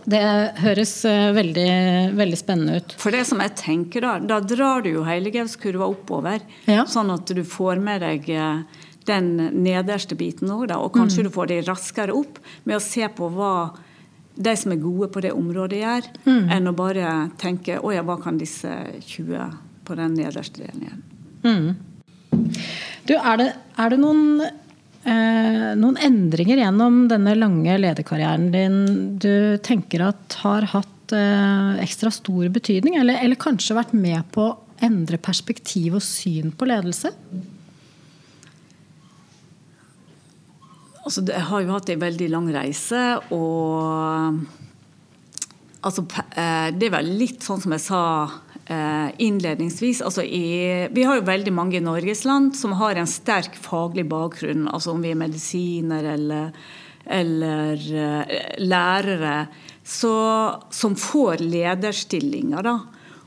det 0.10 0.24
høres 0.66 0.96
eh, 1.06 1.30
veldig, 1.38 1.70
veldig 2.18 2.40
spennende 2.42 2.82
ut. 2.82 2.96
For 2.98 3.14
det 3.14 3.28
som 3.30 3.40
jeg 3.46 3.54
tenker 3.62 4.02
Da 4.02 4.16
da 4.18 4.40
drar 4.42 4.82
du 4.82 4.90
jo 4.96 5.04
hele 5.06 5.30
Gauss-kurva 5.30 5.86
oppover, 5.86 6.42
Ja. 6.66 6.86
sånn 6.90 7.14
at 7.14 7.28
du 7.30 7.44
får 7.46 7.78
med 7.80 8.02
deg 8.02 8.26
eh, 8.34 8.64
den 9.10 9.32
nederste 9.64 10.16
biten 10.18 10.52
òg, 10.54 10.72
og 10.76 10.92
kanskje 10.94 11.26
du 11.26 11.32
får 11.34 11.50
de 11.52 11.62
raskere 11.66 12.16
opp 12.16 12.40
med 12.64 12.78
å 12.78 12.84
se 12.84 13.08
på 13.16 13.30
hva 13.34 13.72
de 14.42 14.54
som 14.58 14.74
er 14.74 14.82
gode 14.82 15.10
på 15.12 15.24
det 15.26 15.34
området, 15.36 15.82
gjør, 15.82 16.10
enn 16.56 16.70
å 16.70 16.76
bare 16.78 17.14
tenke 17.42 17.80
å 17.82 17.92
ja, 17.94 18.04
hva 18.08 18.18
kan 18.22 18.40
disse 18.40 18.72
20 19.10 19.58
på 19.88 19.98
den 20.00 20.16
nederste 20.18 20.64
delen 20.64 20.86
gjøre. 20.88 21.02
Du, 23.10 23.16
er 23.18 23.40
det, 23.42 23.48
er 23.82 23.92
det 23.92 24.00
noen, 24.00 24.42
eh, 25.04 25.72
noen 25.78 26.00
endringer 26.00 26.62
gjennom 26.62 27.04
denne 27.12 27.36
lange 27.36 27.78
lederkarrieren 27.82 28.52
din 28.54 28.78
du 29.22 29.58
tenker 29.66 30.06
at 30.12 30.38
har 30.46 30.70
hatt 30.72 31.16
eh, 31.18 31.82
ekstra 31.84 32.14
stor 32.14 32.48
betydning, 32.54 33.00
eller, 33.02 33.20
eller 33.26 33.42
kanskje 33.42 33.78
vært 33.82 33.96
med 33.98 34.22
på 34.36 34.48
å 34.48 34.60
endre 34.82 35.20
perspektiv 35.22 35.98
og 36.00 36.06
syn 36.06 36.54
på 36.56 36.70
ledelse? 36.70 37.12
Altså, 41.02 41.24
jeg 41.26 41.46
har 41.50 41.64
jo 41.64 41.74
hatt 41.74 41.90
en 41.90 42.02
veldig 42.04 42.28
lang 42.30 42.48
reise, 42.54 43.02
og 43.34 44.38
altså, 45.82 46.06
eh, 46.38 46.70
Det 46.78 46.88
er 46.88 46.94
vel 46.94 47.10
litt 47.18 47.42
sånn 47.42 47.62
som 47.64 47.74
jeg 47.74 47.82
sa 47.82 48.04
eh, 48.68 49.10
innledningsvis. 49.18 50.04
Altså, 50.06 50.22
i, 50.22 50.88
vi 50.94 51.04
har 51.08 51.18
jo 51.18 51.26
veldig 51.26 51.54
mange 51.58 51.80
i 51.80 51.84
Norges 51.84 52.24
land 52.26 52.54
som 52.56 52.78
har 52.78 52.96
en 52.96 53.10
sterk 53.10 53.58
faglig 53.58 54.06
bakgrunn, 54.12 54.68
altså 54.70 54.94
om 54.94 55.02
vi 55.02 55.16
er 55.16 55.20
medisiner 55.20 56.06
eller, 56.14 56.54
eller 57.06 57.82
eh, 58.06 58.38
lærere, 58.62 59.36
så, 59.82 60.16
som 60.70 60.94
får 60.96 61.42
lederstillinger. 61.42 62.62
da. 62.62 62.78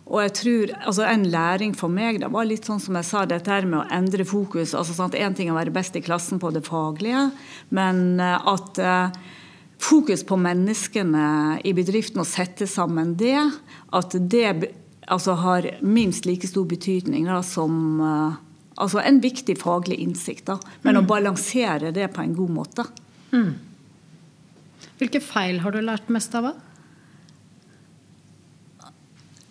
Og 0.04 0.20
jeg 0.20 0.32
tror, 0.36 0.72
altså 0.84 1.06
En 1.08 1.24
læring 1.32 1.72
for 1.76 1.88
meg 1.92 2.20
da 2.20 2.28
var 2.32 2.44
litt 2.48 2.66
sånn 2.68 2.82
som 2.82 2.96
jeg 2.98 3.08
sa, 3.08 3.24
dette 3.28 3.50
her 3.50 3.64
med 3.68 3.80
å 3.80 3.88
endre 3.94 4.26
fokus. 4.28 4.74
altså 4.74 4.96
sant, 4.96 5.16
Én 5.16 5.36
ting 5.36 5.48
er 5.48 5.56
å 5.56 5.60
være 5.62 5.74
best 5.74 5.96
i 5.96 6.04
klassen 6.04 6.40
på 6.40 6.52
det 6.52 6.64
faglige, 6.66 7.30
men 7.70 8.20
eh, 8.20 8.48
at 8.52 8.78
eh, 8.78 9.16
fokus 9.80 10.24
på 10.28 10.36
menneskene 10.40 11.60
i 11.64 11.72
bedriften 11.76 12.20
og 12.20 12.28
sette 12.28 12.68
sammen 12.68 13.14
det, 13.16 13.38
at 13.96 14.16
det 14.16 14.72
altså, 15.08 15.38
har 15.40 15.70
minst 15.80 16.28
like 16.28 16.48
stor 16.48 16.68
betydning 16.68 17.24
da, 17.28 17.40
som 17.42 18.00
eh, 18.04 18.42
altså 18.76 19.00
en 19.00 19.22
viktig 19.24 19.56
faglig 19.60 20.02
innsikt. 20.04 20.46
da, 20.52 20.58
Men 20.82 21.00
å 21.00 21.06
balansere 21.08 21.94
det 21.96 22.10
på 22.12 22.24
en 22.24 22.36
god 22.36 22.52
måte. 22.60 22.86
Hvilke 25.00 25.20
feil 25.24 25.64
har 25.64 25.72
du 25.74 25.80
lært 25.80 26.12
mest 26.12 26.34
av? 26.38 26.52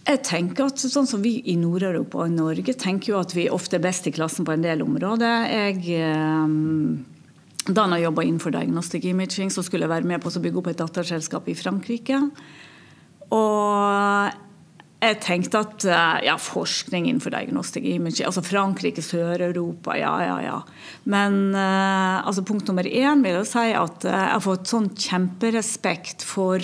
Jeg 0.03 0.19
tenker 0.27 0.67
at 0.67 0.81
sånn 0.83 1.07
som 1.07 1.21
Vi 1.23 1.37
i 1.47 1.55
Nord-Europa 1.55 2.25
og 2.25 2.33
Norge 2.35 2.75
tenker 2.75 3.13
jo 3.13 3.19
at 3.21 3.31
vi 3.35 3.47
ofte 3.51 3.77
er 3.79 3.85
best 3.85 4.09
i 4.09 4.11
klassen 4.15 4.43
på 4.43 4.51
en 4.51 4.65
del 4.65 4.83
områder. 4.83 5.47
Jeg, 5.47 5.79
eh, 5.95 7.71
da 7.71 7.87
jeg 7.95 8.03
jobba 8.03 8.25
innenfor 8.27 8.51
diagnostic 8.51 9.07
imaging, 9.07 9.49
så 9.49 9.63
skulle 9.63 9.87
jeg 9.87 9.95
være 9.95 10.09
med 10.09 10.21
på 10.21 10.27
å 10.27 10.43
bygge 10.43 10.59
opp 10.59 10.67
et 10.73 10.81
datterselskap 10.83 11.47
i 11.47 11.55
Frankrike. 11.55 12.19
Og 13.31 14.41
jeg 15.03 15.19
tenkte 15.23 15.63
at 15.63 15.87
eh, 15.87 16.19
ja, 16.27 16.35
forskning 16.35 17.07
innenfor 17.07 17.31
diagnostic 17.31 17.87
imaging 17.87 18.27
Altså 18.27 18.43
Frankrike, 18.43 19.03
Sør-Europa, 19.03 19.95
ja, 19.99 20.13
ja, 20.23 20.37
ja. 20.43 20.59
Men 21.07 21.55
eh, 21.55 22.19
altså 22.27 22.43
punkt 22.43 22.67
nummer 22.67 22.83
én 22.83 23.23
vil 23.23 23.39
jeg 23.39 23.51
si 23.55 23.69
at 23.71 24.03
jeg 24.03 24.31
har 24.35 24.43
fått 24.43 24.67
sånn 24.67 24.91
kjemperespekt 24.95 26.27
for 26.27 26.59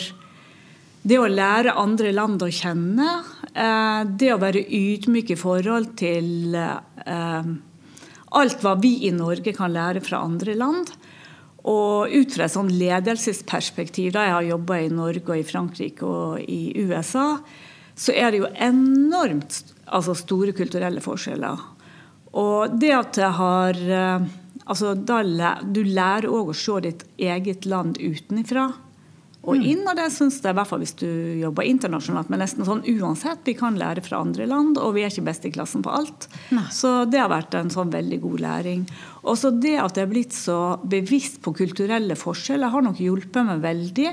det 1.02 1.20
å 1.20 1.30
lære 1.32 1.78
andre 1.80 2.12
land 2.16 2.44
å 2.44 2.50
kjenne, 2.52 3.08
eh, 3.54 4.02
det 4.04 4.34
å 4.34 4.42
være 4.42 4.66
ydmyk 4.66 5.32
i 5.32 5.40
forhold 5.40 5.94
til 6.00 6.56
eh, 6.56 7.54
alt 8.36 8.64
hva 8.64 8.76
vi 8.82 8.96
i 9.08 9.14
Norge 9.16 9.54
kan 9.56 9.72
lære 9.74 10.04
fra 10.04 10.22
andre 10.26 10.58
land. 10.60 10.92
Og 11.70 12.12
ut 12.12 12.36
fra 12.36 12.46
et 12.46 12.56
sånn 12.56 12.72
ledelsesperspektiv, 12.72 14.14
da 14.16 14.26
jeg 14.26 14.36
har 14.36 14.48
jobba 14.48 14.80
i 14.80 14.92
Norge 14.92 15.28
og 15.28 15.40
i 15.40 15.48
Frankrike 15.48 16.08
og 16.08 16.44
i 16.44 16.72
USA, 16.80 17.40
så 18.00 18.16
er 18.16 18.32
det 18.32 18.44
jo 18.44 18.52
enormt 18.56 19.60
altså 19.92 20.16
store 20.16 20.54
kulturelle 20.56 21.04
forskjeller. 21.04 21.64
Og 22.40 22.76
det 22.80 22.92
at 22.96 23.20
jeg 23.20 23.36
har 23.40 23.80
eh, 23.80 24.28
altså 24.70 24.94
da, 24.94 25.24
Du 25.64 25.82
lærer 25.84 26.30
òg 26.30 26.52
å 26.52 26.58
se 26.58 26.78
ditt 26.86 27.08
eget 27.18 27.66
land 27.66 27.98
utenifra 27.98 28.70
og 29.48 29.56
inn, 29.64 29.86
og 29.88 29.96
det 29.96 30.10
syns 30.12 30.42
jeg, 30.44 30.52
i 30.52 30.58
hvert 30.58 30.68
fall 30.68 30.82
hvis 30.84 30.98
du 31.00 31.08
jobber 31.40 31.64
internasjonalt, 31.64 32.28
men 32.32 32.42
nesten 32.44 32.66
sånn 32.68 32.82
uansett. 32.92 33.40
Vi 33.48 33.56
kan 33.56 33.78
lære 33.80 34.04
fra 34.04 34.20
andre 34.20 34.44
land, 34.50 34.76
og 34.78 34.98
vi 34.98 35.06
er 35.06 35.14
ikke 35.14 35.24
best 35.30 35.48
i 35.48 35.52
klassen 35.56 35.84
på 35.86 35.94
alt. 35.96 36.28
Så 36.76 37.06
det 37.08 37.22
har 37.22 37.32
vært 37.32 37.56
en 37.56 37.72
sånn 37.72 37.94
veldig 37.94 38.20
god 38.26 38.44
læring. 38.44 38.84
Og 39.24 39.40
så 39.40 39.54
det 39.56 39.78
at 39.80 39.96
jeg 39.96 40.10
er 40.10 40.12
blitt 40.12 40.36
så 40.36 40.60
bevisst 40.84 41.40
på 41.46 41.56
kulturelle 41.56 42.20
forskjeller, 42.20 42.74
har 42.74 42.84
nok 42.84 43.00
hjulpet 43.00 43.48
meg 43.48 43.64
veldig 43.64 44.10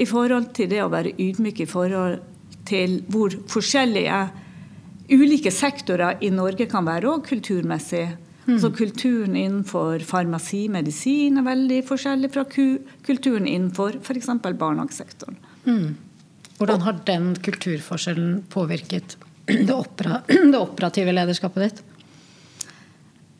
i 0.00 0.08
forhold 0.08 0.48
til 0.56 0.72
det 0.72 0.80
å 0.82 0.90
være 0.92 1.12
ydmyk 1.12 1.60
i 1.60 1.68
forhold 1.68 2.24
til 2.70 3.02
hvor 3.12 3.36
forskjellige 3.52 4.22
ulike 5.12 5.52
sektorer 5.52 6.24
i 6.24 6.32
Norge 6.32 6.70
kan 6.70 6.88
være 6.88 7.12
òg 7.12 7.28
kulturmessig. 7.28 8.08
Altså 8.50 8.70
kulturen 8.74 9.36
innenfor 9.38 10.02
farmasi, 10.06 10.64
medisin 10.72 11.38
er 11.38 11.46
veldig 11.46 11.80
forskjellig 11.88 12.30
fra 12.34 12.44
kulturen 12.50 13.46
innenfor 13.46 13.98
f.eks. 14.02 14.26
barnehagesektoren. 14.42 15.36
Hvordan 16.60 16.82
har 16.84 16.98
den 17.08 17.30
kulturforskjellen 17.40 18.42
påvirket 18.52 19.16
det, 19.46 19.70
opera, 19.74 20.20
det 20.52 20.58
operative 20.58 21.14
lederskapet 21.14 21.62
ditt? 21.68 21.82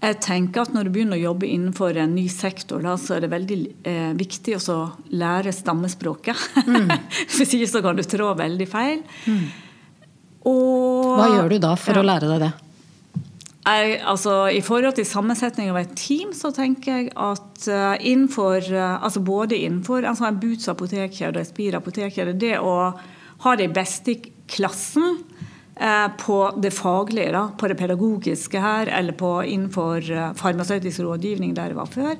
Jeg 0.01 0.16
tenker 0.25 0.62
at 0.64 0.70
Når 0.73 0.87
du 0.88 0.90
begynner 0.94 1.18
å 1.18 1.25
jobbe 1.27 1.44
innenfor 1.53 1.99
en 2.01 2.14
ny 2.16 2.23
sektor, 2.33 2.81
da, 2.81 2.94
så 2.96 3.18
er 3.18 3.27
det 3.27 3.29
veldig 3.35 3.59
eh, 3.85 4.12
viktig 4.16 4.55
å 4.73 4.79
lære 5.12 5.53
stammespråket. 5.53 6.40
Hvis 7.37 7.53
ikke 7.59 7.68
så 7.68 7.83
kan 7.85 7.99
du 7.99 8.03
trå 8.09 8.31
veldig 8.38 8.68
feil. 8.70 9.03
Og 10.49 11.18
Hva 11.18 11.27
gjør 11.35 11.53
du 11.53 11.59
da 11.66 11.75
for 11.77 11.92
Ja. 11.99 12.01
å 12.01 12.07
lære 12.09 12.31
deg 12.33 12.40
det? 12.46 12.53
Jeg, 13.61 13.99
altså, 14.09 14.46
I 14.49 14.62
forhold 14.64 14.94
til 14.96 15.05
sammensetning 15.05 15.68
av 15.68 15.83
et 15.83 15.92
team, 15.99 16.33
så 16.33 16.49
tenker 16.57 16.94
jeg 16.94 17.11
at 17.12 17.66
uh, 17.68 17.96
innenfor 18.01 18.64
uh, 18.73 19.03
altså 19.05 19.20
både 19.20 19.59
innenfor 19.59 20.07
altså 20.09 20.31
en 20.31 20.38
Boots 20.40 20.70
apotekkjede 20.73 21.37
og 21.37 21.44
Espir 21.44 21.77
apotekkjede, 21.77 22.38
det 22.40 22.55
å 22.57 22.77
ha 23.44 23.53
de 23.61 23.66
beste 23.73 24.14
i 24.14 24.33
klassen 24.51 25.20
eh, 25.79 26.09
på 26.20 26.38
det 26.61 26.73
faglige, 26.77 27.31
da, 27.33 27.46
på 27.57 27.70
det 27.70 27.77
pedagogiske 27.79 28.61
her, 28.61 28.90
eller 28.92 29.16
på, 29.16 29.31
innenfor 29.49 30.05
farmasøytisk 30.37 31.01
rådgivning 31.07 31.55
der 31.57 31.70
jeg 31.70 31.79
var 31.79 31.88
før, 31.88 32.18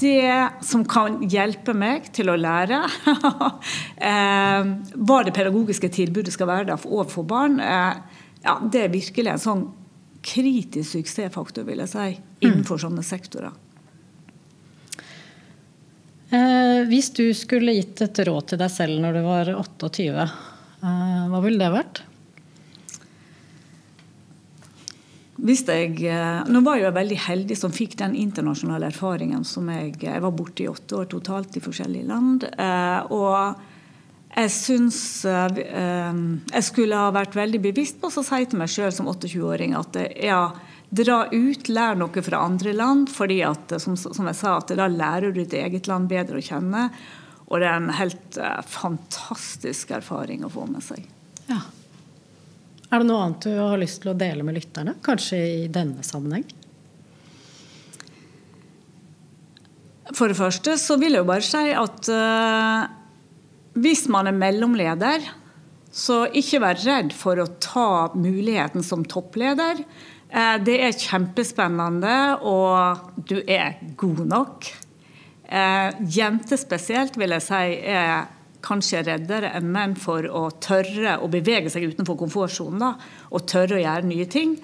det 0.00 0.64
som 0.64 0.86
kan 0.88 1.18
hjelpe 1.28 1.74
meg 1.76 2.08
til 2.16 2.32
å 2.32 2.38
lære, 2.40 2.78
hva 5.10 5.20
det 5.26 5.36
pedagogiske 5.36 5.92
tilbudet 5.92 6.32
skal 6.32 6.48
være 6.54 6.78
overfor 6.86 7.28
barn, 7.28 7.60
ja, 7.60 8.56
det 8.64 8.86
er 8.86 8.96
virkelig 8.96 9.34
en 9.34 9.44
sånn 9.44 9.66
kritisk 10.22 10.98
suksessfaktor, 10.98 11.66
vil 11.66 11.82
jeg 11.82 11.90
si, 11.92 12.08
innenfor 12.44 12.78
mm. 12.78 12.82
sånne 12.86 13.04
sektorer. 13.06 13.58
Eh, 16.32 16.78
hvis 16.88 17.10
du 17.16 17.26
skulle 17.36 17.74
gitt 17.76 18.00
et 18.04 18.22
råd 18.24 18.52
til 18.52 18.62
deg 18.62 18.72
selv 18.72 19.02
når 19.02 19.18
du 19.18 19.22
var 19.26 19.52
28, 19.58 20.06
eh, 20.14 21.20
hva 21.28 21.42
ville 21.44 21.60
det 21.60 21.74
vært? 21.74 22.02
Hvis 25.42 25.64
jeg, 25.66 25.96
eh, 26.06 26.44
nå 26.46 26.60
var 26.62 26.78
jeg 26.78 26.94
veldig 26.94 27.18
heldig 27.24 27.56
som 27.58 27.74
fikk 27.74 27.96
den 27.98 28.14
internasjonale 28.14 28.92
erfaringen 28.92 29.42
som 29.44 29.66
jeg, 29.72 29.96
jeg 30.04 30.22
var 30.22 30.34
borte 30.38 30.62
i 30.62 30.70
åtte 30.70 31.00
år 31.00 31.08
totalt 31.10 31.56
i 31.58 31.62
forskjellige 31.64 32.06
land. 32.06 32.46
Eh, 32.46 33.10
og 33.10 33.71
jeg 34.32 34.52
syns 34.54 34.98
eh, 35.28 36.12
jeg 36.52 36.64
skulle 36.64 36.98
ha 36.98 37.10
vært 37.12 37.36
veldig 37.36 37.60
bevisst 37.68 37.98
på 38.00 38.08
å 38.08 38.24
si 38.24 38.44
til 38.48 38.60
meg 38.60 38.70
sjøl 38.72 38.92
som 38.94 39.10
28-åring 39.12 39.74
at 39.76 39.98
ja, 40.16 40.46
dra 40.88 41.18
ut, 41.32 41.68
lær 41.68 41.98
noe 42.00 42.24
fra 42.24 42.40
andre 42.46 42.72
land. 42.76 43.10
fordi 43.12 43.42
at, 43.44 43.76
som, 43.82 43.96
som 43.96 44.30
jeg 44.30 44.38
sa, 44.38 44.56
at 44.56 44.72
da 44.78 44.88
lærer 44.88 45.32
du 45.32 45.42
ditt 45.42 45.56
eget 45.58 45.90
land 45.90 46.08
bedre 46.08 46.40
å 46.40 46.46
kjenne. 46.46 46.88
Og 47.52 47.60
det 47.60 47.68
er 47.68 47.76
en 47.76 47.92
helt 47.92 48.40
fantastisk 48.72 49.92
erfaring 49.92 50.46
å 50.46 50.52
få 50.52 50.64
med 50.70 50.80
seg. 50.84 51.04
Ja. 51.50 51.60
Er 52.92 53.00
det 53.00 53.08
noe 53.08 53.22
annet 53.24 53.44
du 53.44 53.52
har 53.56 53.76
lyst 53.80 54.02
til 54.02 54.12
å 54.12 54.16
dele 54.16 54.44
med 54.44 54.56
lytterne? 54.56 54.96
Kanskje 55.04 55.38
i 55.40 55.68
denne 55.72 56.04
sammenheng? 56.04 56.44
For 60.12 60.28
det 60.28 60.36
første 60.36 60.74
så 60.80 60.98
vil 61.00 61.16
jeg 61.16 61.22
jo 61.22 61.28
bare 61.28 61.46
si 61.46 61.72
at 61.72 62.08
hvis 63.82 64.06
man 64.12 64.30
er 64.30 64.36
mellomleder, 64.36 65.24
så 65.92 66.24
ikke 66.32 66.62
vær 66.62 66.80
redd 66.86 67.12
for 67.16 67.40
å 67.42 67.50
ta 67.60 68.12
muligheten 68.16 68.84
som 68.86 69.04
toppleder. 69.04 69.82
Uh, 70.32 70.56
det 70.64 70.78
er 70.86 70.96
kjempespennende, 70.96 72.14
og 72.48 73.26
du 73.28 73.40
er 73.42 73.76
god 74.00 74.22
nok. 74.30 74.70
Uh, 75.52 75.92
jenter 76.08 76.56
spesielt 76.56 77.18
vil 77.20 77.34
jeg 77.36 77.44
si 77.44 77.64
er 77.92 78.30
kanskje 78.62 79.02
reddere 79.04 79.50
enn 79.58 79.68
menn 79.74 79.96
for 79.98 80.24
å 80.30 80.46
tørre 80.62 81.18
å 81.20 81.28
bevege 81.30 81.70
seg 81.72 81.90
utenfor 81.90 82.16
komfortsonen. 82.20 82.96
Og 83.34 83.46
tørre 83.50 83.76
å 83.76 83.82
gjøre 83.82 84.08
nye 84.08 84.28
ting. 84.30 84.56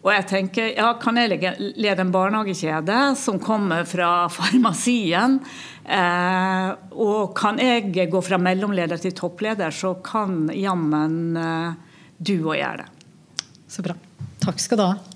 Og 0.00 0.12
jeg 0.14 0.26
tenker, 0.30 0.70
ja, 0.78 0.94
Kan 1.00 1.18
jeg 1.20 1.36
lede 1.76 2.00
en 2.00 2.12
barnehagekjede 2.14 3.00
som 3.20 3.40
kommer 3.42 3.84
fra 3.88 4.28
farmasien? 4.36 5.38
Eh, 5.84 6.70
og 6.96 7.34
kan 7.36 7.60
jeg 7.60 8.08
gå 8.12 8.24
fra 8.24 8.40
mellomleder 8.40 9.00
til 9.02 9.16
toppleder, 9.16 9.74
så 9.74 9.96
kan 10.04 10.48
jammen 10.54 11.36
eh, 11.36 11.78
du 12.16 12.36
òg 12.40 12.60
gjøre 12.60 12.84
det. 12.84 12.90
Så 13.70 13.84
bra. 13.86 13.96
Takk 14.40 14.60
skal 14.62 14.80
du 14.80 14.86
ha. 14.88 15.09